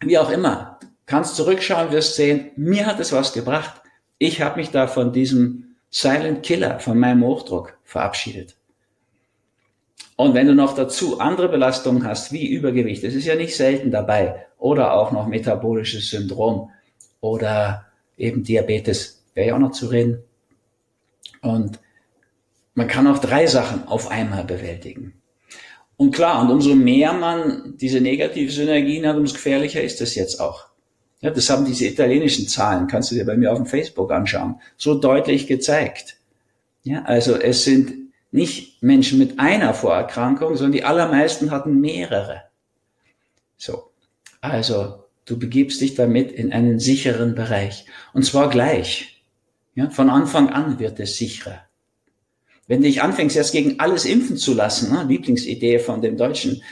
wie 0.00 0.18
auch 0.18 0.30
immer, 0.30 0.78
kannst 1.06 1.36
zurückschauen, 1.36 1.92
wirst 1.92 2.16
sehen, 2.16 2.50
mir 2.56 2.86
hat 2.86 3.00
es 3.00 3.12
was 3.12 3.32
gebracht. 3.32 3.82
Ich 4.18 4.42
habe 4.42 4.56
mich 4.56 4.70
da 4.70 4.86
von 4.86 5.12
diesem 5.12 5.76
Silent 5.90 6.42
Killer, 6.42 6.80
von 6.80 6.98
meinem 6.98 7.22
Hochdruck 7.22 7.78
verabschiedet. 7.84 8.56
Und 10.16 10.34
wenn 10.34 10.46
du 10.46 10.54
noch 10.54 10.74
dazu 10.74 11.20
andere 11.20 11.48
Belastungen 11.48 12.04
hast, 12.06 12.32
wie 12.32 12.48
Übergewicht, 12.48 13.04
das 13.04 13.14
ist 13.14 13.26
ja 13.26 13.34
nicht 13.34 13.54
selten 13.54 13.90
dabei, 13.90 14.46
oder 14.58 14.94
auch 14.94 15.12
noch 15.12 15.26
metabolisches 15.26 16.08
Syndrom 16.10 16.70
oder 17.20 17.84
eben 18.16 18.42
Diabetes, 18.42 19.22
wäre 19.34 19.48
ja 19.48 19.54
auch 19.54 19.60
noch 19.60 19.72
zu 19.72 19.88
reden. 19.88 20.22
Und 21.42 21.78
man 22.74 22.88
kann 22.88 23.06
auch 23.06 23.18
drei 23.18 23.46
Sachen 23.46 23.86
auf 23.86 24.10
einmal 24.10 24.44
bewältigen. 24.44 25.14
Und 25.98 26.14
klar, 26.14 26.42
und 26.42 26.50
umso 26.50 26.74
mehr 26.74 27.12
man 27.12 27.74
diese 27.76 28.00
negative 28.00 28.50
Synergien 28.50 29.06
hat, 29.06 29.16
umso 29.16 29.34
gefährlicher 29.34 29.82
ist 29.82 30.00
das 30.00 30.14
jetzt 30.14 30.40
auch. 30.40 30.66
Ja, 31.20 31.30
das 31.30 31.48
haben 31.48 31.64
diese 31.64 31.86
italienischen 31.86 32.48
Zahlen, 32.48 32.86
kannst 32.86 33.10
du 33.10 33.14
dir 33.14 33.24
bei 33.24 33.36
mir 33.36 33.50
auf 33.50 33.58
dem 33.58 33.66
Facebook 33.66 34.12
anschauen, 34.12 34.60
so 34.76 34.94
deutlich 34.94 35.46
gezeigt. 35.46 36.16
Ja, 36.82 37.02
also 37.04 37.36
es 37.36 37.64
sind 37.64 38.05
nicht 38.36 38.82
Menschen 38.82 39.18
mit 39.18 39.40
einer 39.40 39.72
Vorerkrankung, 39.72 40.56
sondern 40.56 40.72
die 40.72 40.84
allermeisten 40.84 41.50
hatten 41.50 41.80
mehrere. 41.80 42.42
So. 43.56 43.90
Also, 44.42 45.04
du 45.24 45.38
begibst 45.38 45.80
dich 45.80 45.94
damit 45.94 46.32
in 46.32 46.52
einen 46.52 46.78
sicheren 46.78 47.34
Bereich. 47.34 47.86
Und 48.12 48.24
zwar 48.24 48.50
gleich. 48.50 49.22
Ja, 49.74 49.90
von 49.90 50.10
Anfang 50.10 50.50
an 50.50 50.78
wird 50.78 51.00
es 51.00 51.16
sicherer. 51.16 51.60
Wenn 52.66 52.82
du 52.82 52.86
dich 52.86 53.02
anfängst, 53.02 53.36
jetzt 53.36 53.52
gegen 53.52 53.80
alles 53.80 54.04
impfen 54.04 54.36
zu 54.36 54.52
lassen, 54.52 54.92
ne, 54.92 55.04
Lieblingsidee 55.04 55.78
von 55.78 56.02
dem 56.02 56.16
deutschen 56.16 56.62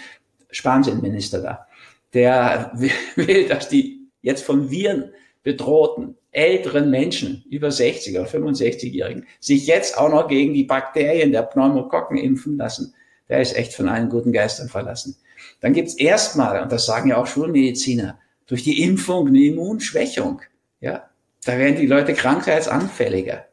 Spansinnenminister 0.50 1.40
da, 1.40 1.66
der 2.12 2.72
will, 3.16 3.48
dass 3.48 3.70
die 3.70 4.08
jetzt 4.20 4.44
von 4.44 4.70
Viren 4.70 5.12
bedrohten 5.42 6.16
älteren 6.34 6.90
Menschen, 6.90 7.44
über 7.48 7.70
60 7.70 8.18
oder 8.18 8.28
65-Jährigen, 8.28 9.26
sich 9.40 9.66
jetzt 9.66 9.96
auch 9.96 10.10
noch 10.10 10.28
gegen 10.28 10.52
die 10.52 10.64
Bakterien 10.64 11.32
der 11.32 11.42
Pneumokokken 11.42 12.18
impfen 12.18 12.56
lassen, 12.56 12.94
der 13.28 13.40
ist 13.40 13.56
echt 13.56 13.74
von 13.74 13.88
allen 13.88 14.10
guten 14.10 14.32
Geistern 14.32 14.68
verlassen. 14.68 15.16
Dann 15.60 15.72
gibt's 15.72 15.94
erstmal, 15.94 16.62
und 16.62 16.72
das 16.72 16.86
sagen 16.86 17.10
ja 17.10 17.16
auch 17.16 17.26
Schulmediziner, 17.26 18.18
durch 18.46 18.62
die 18.62 18.82
Impfung 18.82 19.28
eine 19.28 19.42
Immunschwächung. 19.42 20.42
Ja, 20.80 21.08
da 21.44 21.56
werden 21.58 21.76
die 21.76 21.86
Leute 21.86 22.14
krankheitsanfälliger. 22.14 23.46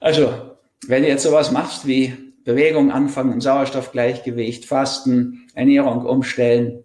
Also, 0.00 0.56
wenn 0.86 1.02
du 1.02 1.08
jetzt 1.08 1.22
sowas 1.22 1.52
machst 1.52 1.86
wie 1.86 2.14
Bewegung 2.44 2.90
anfangen, 2.90 3.40
Sauerstoffgleichgewicht, 3.40 4.64
Fasten, 4.64 5.48
Ernährung 5.54 6.04
umstellen, 6.04 6.82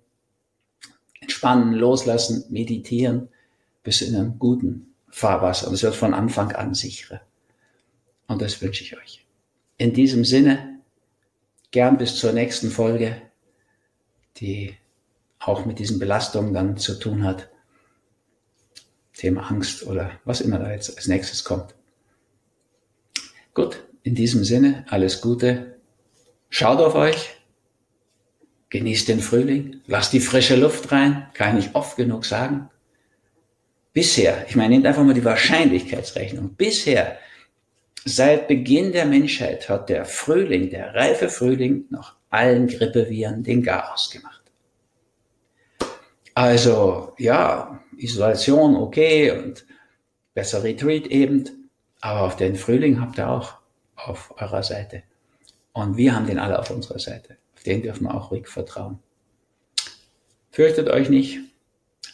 entspannen, 1.19 1.73
loslassen, 1.73 2.45
meditieren, 2.50 3.30
bist 3.88 4.02
in 4.02 4.17
einem 4.17 4.38
guten 4.38 4.93
Fahrwasser. 5.08 5.69
Und 5.69 5.73
es 5.73 5.82
wird 5.82 5.95
von 5.95 6.13
Anfang 6.13 6.52
an 6.52 6.73
sicherer. 6.73 7.21
Und 8.28 8.41
das 8.41 8.62
wünsche 8.62 8.84
ich 8.84 8.97
euch. 8.97 9.26
In 9.78 9.93
diesem 9.93 10.26
Sinne, 10.26 10.80
gern 11.71 11.97
bis 11.97 12.17
zur 12.17 12.34
nächsten 12.34 12.69
Folge, 12.69 13.21
die 14.36 14.76
auch 15.39 15.63
mit 15.63 15.80
diesen 15.80 16.00
Belastungen 16.00 16.54
dann 16.54 16.76
zu 16.76 17.00
tun 17.00 17.23
hat. 17.23 17.47
Thema 19.13 19.50
Angst 19.50 19.88
oder 19.88 20.12
was 20.26 20.41
immer 20.41 20.60
da 20.60 20.69
jetzt 20.69 20.97
als 20.97 21.08
nächstes 21.08 21.45
kommt. 21.45 21.73
Gut, 23.54 23.86
in 24.04 24.15
diesem 24.15 24.43
Sinne, 24.43 24.86
alles 24.89 25.21
Gute. 25.21 25.78
Schaut 26.50 26.80
auf 26.80 26.95
euch. 26.95 27.38
Genießt 28.67 29.08
den 29.08 29.21
Frühling. 29.21 29.80
Lasst 29.88 30.12
die 30.12 30.19
frische 30.19 30.58
Luft 30.58 30.91
rein. 30.91 31.30
Kann 31.34 31.58
ich 31.58 31.73
oft 31.73 31.95
genug 31.95 32.26
sagen. 32.26 32.69
Bisher, 33.98 34.46
ich 34.48 34.56
meine, 34.56 34.76
nehmt 34.76 34.86
einfach 34.86 35.04
mal 35.04 35.16
die 35.16 35.26
Wahrscheinlichkeitsrechnung. 35.26 36.54
Bisher, 36.54 37.18
seit 38.06 38.48
Beginn 38.48 38.92
der 38.92 39.08
Menschheit 39.08 39.68
hat 39.70 39.90
der 39.90 40.06
Frühling, 40.06 40.70
der 40.70 40.94
reife 40.94 41.30
Frühling, 41.30 41.86
noch 41.90 42.14
allen 42.30 42.68
Grippeviren 42.68 43.42
den 43.42 43.64
Garaus 43.64 44.12
gemacht. 44.12 44.44
Also, 46.36 47.14
ja, 47.18 47.84
Isolation 47.98 48.76
okay 48.76 49.32
und 49.32 49.66
besser 50.36 50.64
Retreat 50.64 51.08
eben. 51.08 51.72
Aber 52.00 52.22
auf 52.22 52.36
den 52.36 52.56
Frühling 52.56 53.02
habt 53.02 53.18
ihr 53.18 53.28
auch 53.28 53.56
auf 53.95 54.32
eurer 54.39 54.62
Seite. 54.62 55.02
Und 55.74 55.98
wir 55.98 56.16
haben 56.16 56.28
den 56.28 56.38
alle 56.38 56.60
auf 56.60 56.70
unserer 56.70 57.00
Seite. 57.00 57.38
Auf 57.56 57.64
den 57.64 57.82
dürfen 57.82 58.04
wir 58.04 58.14
auch 58.14 58.30
ruhig 58.30 58.48
vertrauen. 58.48 59.00
Fürchtet 60.52 60.88
euch 60.88 61.10
nicht, 61.10 61.39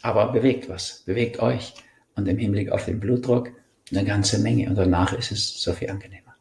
aber 0.04 0.30
bewegt 0.32 0.68
was, 0.68 1.02
bewegt 1.06 1.40
euch. 1.40 1.72
Und 2.14 2.28
im 2.28 2.36
Hinblick 2.36 2.70
auf 2.70 2.84
den 2.84 3.00
Blutdruck 3.00 3.50
eine 3.90 4.04
ganze 4.04 4.38
Menge. 4.38 4.68
Und 4.68 4.76
danach 4.76 5.14
ist 5.14 5.32
es 5.32 5.60
so 5.62 5.72
viel 5.72 5.90
angenehmer. 5.90 6.36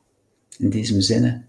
In 0.60 0.70
diesem 0.70 1.02
Sinne, 1.02 1.48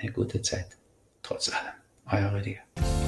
eine 0.00 0.12
gute 0.12 0.40
Zeit. 0.40 0.78
Trotz 1.22 1.50
allem. 1.50 1.74
Euer 2.06 2.32
Rüdiger. 2.32 2.99